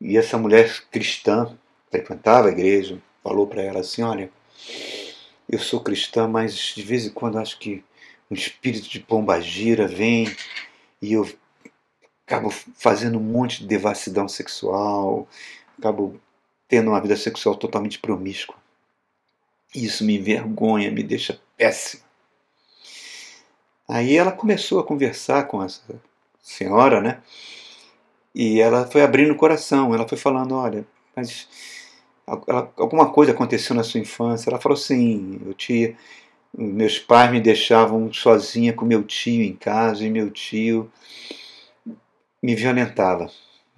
E 0.00 0.16
essa 0.16 0.36
mulher 0.36 0.72
cristã 0.90 1.56
frequentava 1.90 2.48
a 2.48 2.52
igreja, 2.52 2.98
falou 3.22 3.46
para 3.46 3.62
ela 3.62 3.80
assim: 3.80 4.02
Olha, 4.02 4.30
eu 5.48 5.58
sou 5.58 5.80
cristã, 5.80 6.26
mas 6.26 6.54
de 6.54 6.82
vez 6.82 7.06
em 7.06 7.10
quando 7.10 7.38
acho 7.38 7.58
que 7.58 7.84
um 8.30 8.34
espírito 8.34 8.88
de 8.88 9.00
pomba 9.00 9.40
gira 9.40 9.86
vem 9.86 10.34
e 11.00 11.12
eu 11.12 11.28
acabo 12.26 12.50
fazendo 12.50 13.18
um 13.18 13.22
monte 13.22 13.60
de 13.60 13.68
devassidão 13.68 14.28
sexual, 14.28 15.28
acabo 15.78 16.20
tendo 16.68 16.90
uma 16.90 17.00
vida 17.00 17.16
sexual 17.16 17.54
totalmente 17.54 17.98
promíscua. 17.98 18.56
Isso 19.74 20.04
me 20.04 20.16
envergonha, 20.16 20.90
me 20.90 21.02
deixa 21.02 21.40
péssimo. 21.56 22.02
Aí 23.88 24.16
ela 24.16 24.32
começou 24.32 24.80
a 24.80 24.84
conversar 24.84 25.44
com 25.44 25.62
essa 25.62 25.82
senhora, 26.42 27.00
né? 27.00 27.22
E 28.34 28.60
ela 28.60 28.86
foi 28.86 29.02
abrindo 29.02 29.32
o 29.32 29.36
coração, 29.36 29.94
ela 29.94 30.08
foi 30.08 30.18
falando, 30.18 30.54
olha, 30.56 30.86
mas 31.14 31.48
ela, 32.26 32.72
alguma 32.76 33.12
coisa 33.12 33.32
aconteceu 33.32 33.74
na 33.74 33.84
sua 33.84 34.00
infância. 34.00 34.50
Ela 34.50 34.60
falou 34.60 34.76
assim, 34.76 35.40
eu 35.46 35.54
tinha, 35.54 35.96
meus 36.56 36.98
pais 36.98 37.30
me 37.30 37.40
deixavam 37.40 38.12
sozinha 38.12 38.72
com 38.72 38.84
meu 38.84 39.04
tio 39.04 39.42
em 39.42 39.54
casa 39.54 40.04
e 40.04 40.10
meu 40.10 40.30
tio 40.30 40.90
me 42.42 42.54
violentava, 42.54 43.30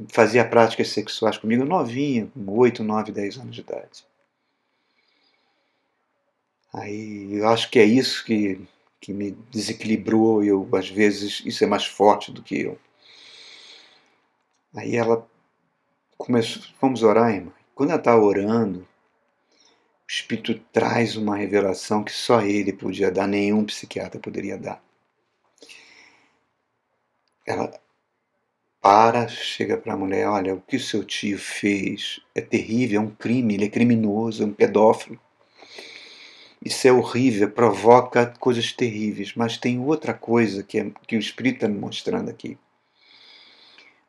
fazia 0.08 0.44
práticas 0.44 0.88
sexuais 0.88 1.38
comigo 1.38 1.64
novinha, 1.64 2.28
com 2.34 2.58
8, 2.58 2.82
9, 2.84 3.12
10 3.12 3.38
anos 3.38 3.54
de 3.54 3.60
idade. 3.62 4.04
Aí 6.72 7.34
eu 7.34 7.48
acho 7.48 7.70
que 7.70 7.78
é 7.78 7.84
isso 7.84 8.24
que, 8.24 8.60
que 9.00 9.12
me 9.12 9.32
desequilibrou. 9.50 10.44
Eu, 10.44 10.68
às 10.74 10.88
vezes, 10.88 11.42
isso 11.44 11.64
é 11.64 11.66
mais 11.66 11.86
forte 11.86 12.30
do 12.30 12.42
que 12.42 12.60
eu. 12.60 12.78
Aí 14.76 14.96
ela 14.96 15.26
começou, 16.16 16.62
vamos 16.80 17.02
orar, 17.02 17.34
irmã. 17.34 17.52
Quando 17.78 17.90
ela 17.90 18.00
está 18.00 18.16
orando, 18.16 18.80
o 18.80 20.10
Espírito 20.10 20.58
traz 20.72 21.14
uma 21.14 21.36
revelação 21.36 22.02
que 22.02 22.10
só 22.10 22.40
ele 22.40 22.72
podia 22.72 23.08
dar, 23.08 23.28
nenhum 23.28 23.64
psiquiatra 23.64 24.18
poderia 24.18 24.58
dar. 24.58 24.82
Ela 27.46 27.72
para, 28.80 29.28
chega 29.28 29.76
para 29.76 29.92
a 29.92 29.96
mulher: 29.96 30.26
olha, 30.26 30.56
o 30.56 30.60
que 30.60 30.74
o 30.74 30.80
seu 30.80 31.04
tio 31.04 31.38
fez 31.38 32.18
é 32.34 32.40
terrível, 32.40 33.00
é 33.00 33.04
um 33.04 33.10
crime, 33.10 33.54
ele 33.54 33.66
é 33.66 33.70
criminoso, 33.70 34.42
é 34.42 34.46
um 34.46 34.52
pedófilo. 34.52 35.20
Isso 36.60 36.88
é 36.88 36.90
horrível, 36.90 37.48
provoca 37.48 38.26
coisas 38.40 38.72
terríveis. 38.72 39.34
Mas 39.36 39.56
tem 39.56 39.78
outra 39.78 40.12
coisa 40.12 40.64
que, 40.64 40.80
é, 40.80 40.90
que 41.06 41.14
o 41.14 41.20
Espírito 41.20 41.58
está 41.58 41.68
me 41.68 41.78
mostrando 41.78 42.28
aqui. 42.28 42.58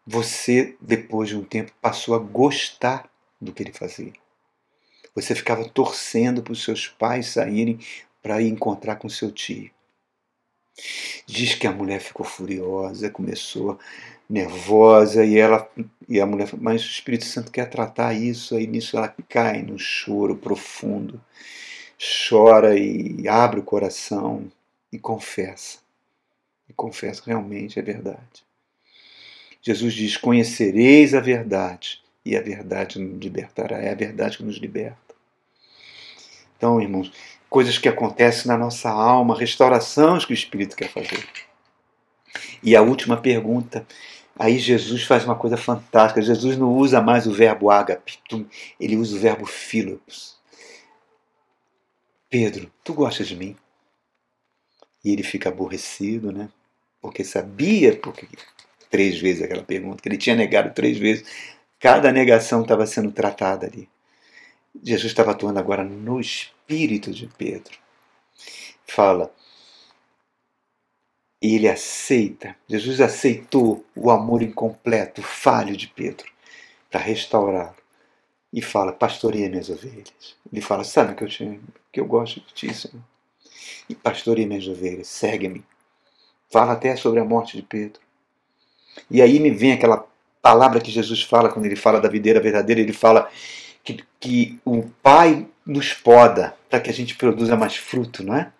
Você, 0.08 0.75
depois 0.82 1.29
de 1.29 1.38
um 1.38 1.43
tempo, 1.43 1.71
passou 1.79 2.15
a 2.15 2.17
gostar 2.17 3.08
do 3.39 3.54
que 3.54 3.63
ele 3.63 3.71
fazia. 3.71 4.13
Você 5.15 5.36
ficava 5.36 5.67
torcendo 5.67 6.41
para 6.41 6.54
os 6.54 6.63
seus 6.63 6.88
pais 6.88 7.28
saírem 7.28 7.80
para 8.21 8.41
ir 8.41 8.49
encontrar 8.49 8.95
com 8.97 9.10
seu 9.10 9.32
tio. 9.32 9.71
Diz 11.25 11.56
que 11.56 11.67
a 11.67 11.71
mulher 11.71 11.99
ficou 11.99 12.25
furiosa, 12.25 13.10
começou 13.10 13.78
nervosa 14.30 15.25
e 15.25 15.38
ela 15.38 15.69
e 16.08 16.21
a 16.21 16.25
mulher, 16.25 16.49
mas 16.58 16.84
o 16.84 16.89
Espírito 16.89 17.25
Santo 17.25 17.52
quer 17.52 17.69
tratar 17.69 18.13
isso, 18.13 18.56
aí 18.56 18.67
nisso 18.67 18.97
ela 18.97 19.13
cai 19.28 19.62
no 19.62 19.78
choro 19.78 20.36
profundo 20.36 21.19
chora 21.99 22.78
e 22.78 23.28
abre 23.28 23.60
o 23.60 23.63
coração 23.63 24.49
e 24.91 24.97
confessa. 24.97 25.80
E 26.67 26.73
confessa, 26.73 27.23
realmente 27.25 27.78
é 27.78 27.82
verdade. 27.82 28.43
Jesus 29.62 29.93
diz: 29.93 30.15
Conhecereis 30.15 31.13
a 31.13 31.19
verdade, 31.19 32.02
e 32.30 32.38
a 32.38 32.42
verdade 32.42 33.00
nos 33.00 33.20
libertará. 33.20 33.78
É 33.78 33.92
a 33.92 33.96
verdade 33.96 34.38
que 34.38 34.44
nos 34.44 34.58
liberta. 34.58 35.15
Então, 36.56 36.80
irmãos, 36.80 37.12
coisas 37.50 37.78
que 37.78 37.89
acontecem 37.89 38.48
na 38.48 38.58
nossa 38.58 38.89
alma, 38.89 39.38
restaurações 39.38 40.26
que 40.26 40.34
o 40.34 40.36
Espírito 40.36 40.76
quer 40.76 40.89
fazer. 40.89 41.28
E 42.62 42.76
a 42.76 42.82
última 42.82 43.18
pergunta. 43.18 43.86
Aí 44.38 44.60
Jesus 44.60 45.04
faz 45.04 45.26
uma 45.26 45.36
coisa 45.36 45.58
fantástica. 45.58 46.22
Jesus 46.22 46.56
não 46.56 46.72
usa 46.72 47.02
mais 47.02 47.26
o 47.26 47.34
verbo 47.34 47.72
ágape, 47.72 48.20
ele 48.80 48.96
usa 48.96 49.15
o 49.15 49.20
verbo 49.20 49.46
philos. 49.46 50.38
Pedro, 52.30 52.72
tu 52.84 52.94
gostas 52.94 53.28
de 53.28 53.36
mim? 53.36 53.56
E 55.04 55.12
ele 55.12 55.24
fica 55.24 55.50
aborrecido, 55.50 56.32
né? 56.32 56.50
Porque 57.02 57.24
sabia, 57.24 57.96
porque 57.98 58.28
três 58.89 59.20
vezes 59.20 59.42
aquela 59.42 59.63
pergunta, 59.63 60.02
que 60.02 60.10
ele 60.10 60.18
tinha 60.18 60.36
negado 60.36 60.74
três 60.74 60.98
vezes. 60.98 61.26
Cada 61.80 62.12
negação 62.12 62.62
estava 62.62 62.86
sendo 62.86 63.12
tratada 63.12 63.68
ali. 63.68 63.89
Jesus 64.84 65.12
estava 65.12 65.32
atuando 65.32 65.60
agora 65.60 65.84
no 65.84 66.20
espírito 66.20 67.12
de 67.12 67.28
Pedro. 67.28 67.78
Fala. 68.86 69.34
E 71.42 71.56
ele 71.56 71.70
aceita, 71.70 72.54
Jesus 72.68 73.00
aceitou 73.00 73.86
o 73.96 74.12
amor 74.12 74.42
incompleto, 74.42 75.22
falho 75.22 75.76
de 75.78 75.88
Pedro, 75.88 76.30
para 76.92 77.00
restaurá-lo 77.00 77.80
e 78.52 78.62
fala: 78.62 78.92
Pastoreia 78.92 79.50
minhas 79.50 79.70
ovelhas. 79.70 80.36
Ele 80.52 80.62
fala: 80.62 80.84
Sabe 80.84 81.15
que 81.15 81.24
eu, 81.24 81.30
te, 81.30 81.60
que 81.94 82.00
eu 82.00 82.06
gosto 82.06 82.42
de 82.42 82.54
ti, 82.54 82.74
Senhor. 82.74 83.02
E 83.88 83.96
pastoreia 83.96 84.48
minhas 84.48 84.68
ovelhas, 84.68 85.08
segue-me. 85.08 85.63
Fala 86.52 86.74
até 86.74 86.96
sobre 86.96 87.20
a 87.20 87.26
morte 87.26 87.56
de 87.56 87.63
Pedro. 87.63 88.02
E 89.10 89.22
aí 89.22 89.39
me 89.39 89.52
vem 89.52 89.72
aquela 89.72 90.09
palavra 90.41 90.80
que 90.80 90.91
Jesus 90.91 91.23
fala 91.23 91.49
quando 91.49 91.65
ele 91.65 91.75
fala 91.75 91.99
da 91.99 92.10
videira 92.10 92.39
verdadeira: 92.39 92.82
ele 92.82 92.93
fala 92.93 93.30
que, 93.84 94.04
que 94.19 94.60
o 94.65 94.84
Pai 95.02 95.47
nos 95.65 95.93
poda 95.93 96.56
para 96.69 96.80
que 96.80 96.89
a 96.89 96.93
gente 96.93 97.15
produza 97.15 97.56
mais 97.56 97.75
fruto, 97.75 98.23
não 98.23 98.36
é? 98.36 98.52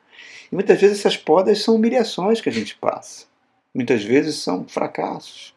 E 0.52 0.56
muitas 0.56 0.80
vezes 0.80 1.00
essas 1.00 1.18
podas 1.18 1.62
são 1.62 1.76
humilhações 1.76 2.42
que 2.42 2.50
a 2.50 2.52
gente 2.52 2.76
passa. 2.76 3.26
Muitas 3.74 4.04
vezes 4.04 4.36
são 4.38 4.66
fracassos 4.68 5.54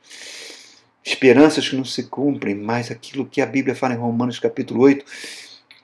esperanças 1.04 1.68
que 1.68 1.76
não 1.76 1.84
se 1.84 2.04
cumprem, 2.04 2.54
mas 2.54 2.90
aquilo 2.90 3.26
que 3.26 3.40
a 3.40 3.46
Bíblia 3.46 3.74
fala 3.74 3.94
em 3.94 3.98
Romanos 3.98 4.38
capítulo 4.38 4.82
8, 4.82 5.04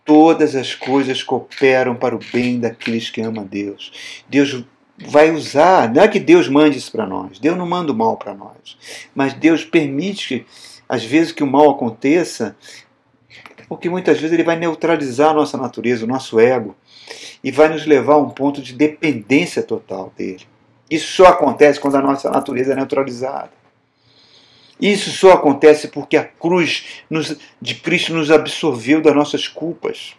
todas 0.05 0.55
as 0.55 0.75
coisas 0.75 1.23
cooperam 1.23 1.97
para 1.97 2.15
o 2.15 2.21
bem 2.33 2.61
daqueles 2.61 3.11
que 3.11 3.21
amam 3.21 3.43
a 3.43 3.47
Deus. 3.47 4.23
Deus 4.29 4.65
vai 5.07 5.31
usar, 5.31 5.93
não 5.93 6.03
é 6.03 6.09
que 6.09 6.19
Deus 6.19 6.49
mande 6.49 6.79
isso 6.79 6.91
para 6.91 7.07
nós, 7.07 7.39
Deus 7.39 7.57
não 7.57 7.67
manda 7.67 7.93
o 7.93 7.95
mal 7.95 8.17
para 8.17 8.35
nós, 8.35 8.77
mas 9.15 9.33
Deus 9.33 9.65
permite, 9.65 10.47
às 10.89 11.05
vezes, 11.05 11.33
que 11.33 11.43
o 11.43 11.47
mal 11.47 11.71
aconteça, 11.71 12.57
porque 13.69 13.89
muitas 13.89 14.19
vezes 14.19 14.33
ele 14.33 14.43
vai 14.43 14.57
neutralizar 14.57 15.31
a 15.31 15.35
nossa 15.35 15.57
natureza, 15.57 16.05
o 16.05 16.09
nosso 16.09 16.41
ego, 16.41 16.75
e 17.45 17.51
vai 17.51 17.69
nos 17.69 17.87
levar 17.87 18.15
a 18.15 18.19
um 18.19 18.31
ponto 18.31 18.61
de 18.61 18.73
dependência 18.73 19.63
total 19.63 20.13
dele. 20.17 20.47
Isso 20.91 21.13
só 21.13 21.27
acontece 21.27 21.79
quando 21.79 21.97
a 21.97 22.03
nossa 22.03 22.31
natureza 22.31 22.73
é 22.73 22.77
neutralizada. 22.77 23.51
Isso 24.81 25.11
só 25.11 25.33
acontece 25.33 25.89
porque 25.89 26.17
a 26.17 26.25
cruz 26.25 27.03
nos, 27.11 27.37
de 27.61 27.75
Cristo 27.75 28.15
nos 28.15 28.31
absorveu 28.31 29.03
das 29.03 29.15
nossas 29.15 29.49
culpas. 29.49 30.15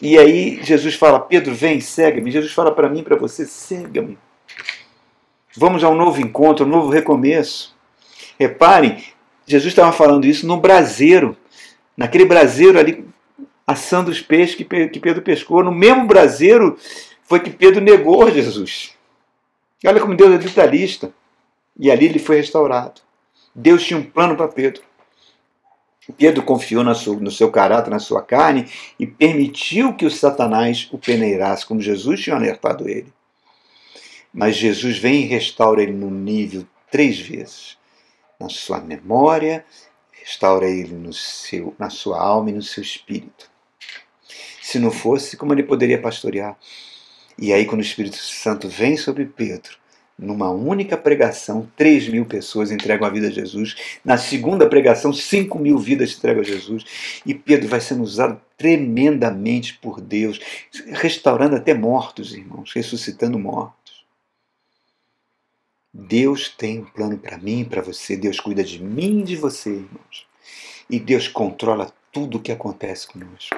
E 0.00 0.18
aí 0.18 0.62
Jesus 0.62 0.94
fala: 0.94 1.20
Pedro, 1.20 1.54
vem, 1.54 1.80
segue-me. 1.80 2.30
Jesus 2.30 2.52
fala 2.52 2.72
para 2.72 2.88
mim, 2.88 3.02
para 3.02 3.16
você: 3.16 3.46
segue-me. 3.46 4.18
Vamos 5.56 5.84
a 5.84 5.88
um 5.88 5.94
novo 5.94 6.20
encontro, 6.20 6.66
um 6.66 6.68
novo 6.68 6.90
recomeço. 6.90 7.74
Reparem, 8.38 9.04
Jesus 9.46 9.72
estava 9.72 9.92
falando 9.92 10.26
isso 10.26 10.46
no 10.46 10.56
braseiro, 10.56 11.36
naquele 11.96 12.24
braseiro 12.24 12.78
ali 12.78 13.06
assando 13.66 14.10
os 14.10 14.20
peixes 14.20 14.54
que 14.54 14.64
Pedro 14.64 15.22
pescou. 15.22 15.62
No 15.62 15.72
mesmo 15.72 16.06
braseiro 16.06 16.76
foi 17.22 17.40
que 17.40 17.50
Pedro 17.50 17.80
negou 17.80 18.30
Jesus. 18.30 18.94
Olha 19.86 20.00
como 20.00 20.16
Deus 20.16 20.34
é 20.34 20.38
detalhista. 20.38 21.12
E 21.78 21.90
ali 21.90 22.06
ele 22.06 22.18
foi 22.18 22.36
restaurado. 22.36 23.00
Deus 23.54 23.84
tinha 23.84 23.98
um 23.98 24.02
plano 24.02 24.36
para 24.36 24.48
Pedro. 24.48 24.82
Pedro 26.12 26.42
confiou 26.42 26.84
no 26.84 27.30
seu 27.30 27.50
caráter, 27.50 27.90
na 27.90 27.98
sua 27.98 28.22
carne 28.22 28.68
e 28.98 29.06
permitiu 29.06 29.94
que 29.94 30.04
o 30.04 30.10
Satanás 30.10 30.88
o 30.92 30.98
peneirasse, 30.98 31.64
como 31.64 31.80
Jesus 31.80 32.20
tinha 32.20 32.36
alertado 32.36 32.88
ele. 32.88 33.12
Mas 34.32 34.56
Jesus 34.56 34.98
vem 34.98 35.22
e 35.22 35.26
restaura 35.26 35.82
ele 35.82 35.92
no 35.92 36.10
nível 36.10 36.66
três 36.90 37.18
vezes: 37.18 37.78
na 38.38 38.48
sua 38.48 38.80
memória, 38.80 39.64
restaura 40.12 40.68
ele 40.68 40.94
no 40.94 41.12
seu, 41.12 41.74
na 41.78 41.88
sua 41.88 42.20
alma 42.20 42.50
e 42.50 42.54
no 42.54 42.62
seu 42.62 42.82
espírito. 42.82 43.50
Se 44.60 44.78
não 44.78 44.90
fosse, 44.90 45.36
como 45.36 45.52
ele 45.52 45.62
poderia 45.62 46.00
pastorear? 46.00 46.58
E 47.38 47.52
aí, 47.52 47.66
quando 47.66 47.80
o 47.80 47.84
Espírito 47.84 48.16
Santo 48.16 48.68
vem 48.68 48.96
sobre 48.96 49.26
Pedro, 49.26 49.76
numa 50.18 50.50
única 50.50 50.96
pregação, 50.96 51.68
3 51.76 52.08
mil 52.08 52.24
pessoas 52.24 52.70
entregam 52.70 53.06
a 53.06 53.10
vida 53.10 53.28
a 53.28 53.30
Jesus. 53.30 53.74
Na 54.04 54.16
segunda 54.16 54.68
pregação, 54.68 55.12
5 55.12 55.58
mil 55.58 55.78
vidas 55.78 56.16
entregam 56.16 56.42
a 56.42 56.44
Jesus. 56.44 56.84
E 57.26 57.34
Pedro 57.34 57.68
vai 57.68 57.80
sendo 57.80 58.02
usado 58.02 58.40
tremendamente 58.56 59.74
por 59.74 60.00
Deus, 60.00 60.40
restaurando 60.92 61.56
até 61.56 61.74
mortos, 61.74 62.32
irmãos, 62.32 62.72
ressuscitando 62.72 63.38
mortos. 63.38 64.04
Deus 65.92 66.48
tem 66.48 66.80
um 66.80 66.84
plano 66.84 67.18
para 67.18 67.38
mim 67.38 67.60
e 67.60 67.64
para 67.64 67.82
você. 67.82 68.16
Deus 68.16 68.40
cuida 68.40 68.64
de 68.64 68.82
mim 68.82 69.20
e 69.20 69.24
de 69.24 69.36
você, 69.36 69.70
irmãos. 69.70 70.26
E 70.90 70.98
Deus 70.98 71.28
controla 71.28 71.92
tudo 72.12 72.38
o 72.38 72.40
que 72.40 72.52
acontece 72.52 73.06
conosco. 73.06 73.56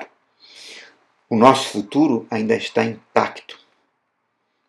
O 1.29 1.37
nosso 1.37 1.71
futuro 1.71 2.27
ainda 2.31 2.55
está 2.55 2.85
intacto. 2.85 3.66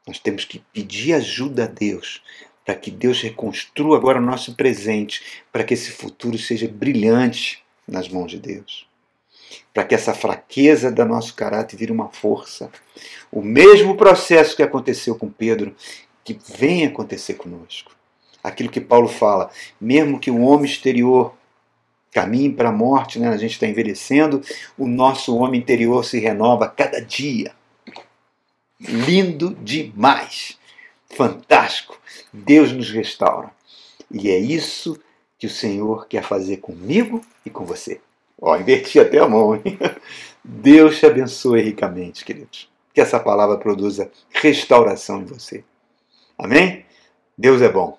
Nós 0.08 0.20
temos 0.20 0.46
que 0.46 0.60
pedir 0.74 1.14
ajuda 1.14 1.66
a 1.66 1.68
Deus 1.68 2.24
para 2.66 2.76
que 2.76 2.90
Deus 2.90 3.22
reconstrua 3.22 3.98
agora 3.98 4.20
o 4.20 4.26
nosso 4.26 4.56
presente, 4.56 5.22
para 5.52 5.64
que 5.64 5.74
esse 5.74 5.92
futuro 5.92 6.38
seja 6.38 6.68
brilhante 6.68 7.64
nas 7.88 8.10
mãos 8.10 8.32
de 8.32 8.40
Deus. 8.40 8.88
Para 9.74 9.86
que 9.86 9.96
essa 9.96 10.14
fraqueza 10.14 10.92
do 10.92 11.06
nosso 11.06 11.34
caráter 11.34 11.78
vire 11.78 11.92
uma 11.92 12.10
força. 12.10 12.70
O 13.32 13.42
mesmo 13.42 13.96
processo 13.96 14.56
que 14.56 14.64
aconteceu 14.64 15.16
com 15.16 15.30
Pedro, 15.30 15.76
que 16.24 16.38
venha 16.58 16.90
acontecer 16.90 17.36
conosco. 17.36 17.96
Aquilo 18.44 18.70
que 18.70 18.82
Paulo 18.82 19.08
fala, 19.08 19.50
mesmo 19.80 20.20
que 20.20 20.32
o 20.32 20.42
homem 20.42 20.66
exterior 20.66 21.34
caminhe 22.12 22.52
para 22.52 22.70
a 22.70 22.74
morte, 22.74 23.20
né? 23.20 23.30
a 23.30 23.38
gente 23.38 23.54
está 23.54 23.68
envelhecendo, 23.68 24.42
o 24.78 24.88
nosso 24.88 25.38
homem 25.38 25.60
interior 25.60 26.04
se 26.04 26.20
renova 26.20 26.68
cada 26.68 27.00
dia. 27.02 27.54
Lindo 28.80 29.56
demais! 29.56 30.58
Fantástico! 31.10 32.00
Deus 32.32 32.72
nos 32.72 32.92
restaura. 32.92 33.52
E 34.12 34.30
é 34.30 34.38
isso 34.38 35.00
que 35.38 35.48
o 35.48 35.50
Senhor 35.50 36.08
quer 36.08 36.24
fazer 36.24 36.58
comigo 36.58 37.22
e 37.46 37.50
com 37.50 37.66
você. 37.66 38.02
Ó, 38.40 38.56
inverti 38.56 39.00
até 39.00 39.20
a 39.20 39.28
mão, 39.28 39.56
hein? 39.56 39.64
Deus 40.44 41.00
te 41.00 41.06
abençoe 41.06 41.62
ricamente, 41.62 42.24
queridos. 42.24 42.70
Que 42.94 43.02
essa 43.02 43.20
palavra 43.20 43.58
produza 43.58 44.12
restauração 44.30 45.22
em 45.22 45.26
você. 45.26 45.64
Amém? 46.38 46.86
Deus 47.38 47.62
é 47.62 47.70
bom. 47.70 47.98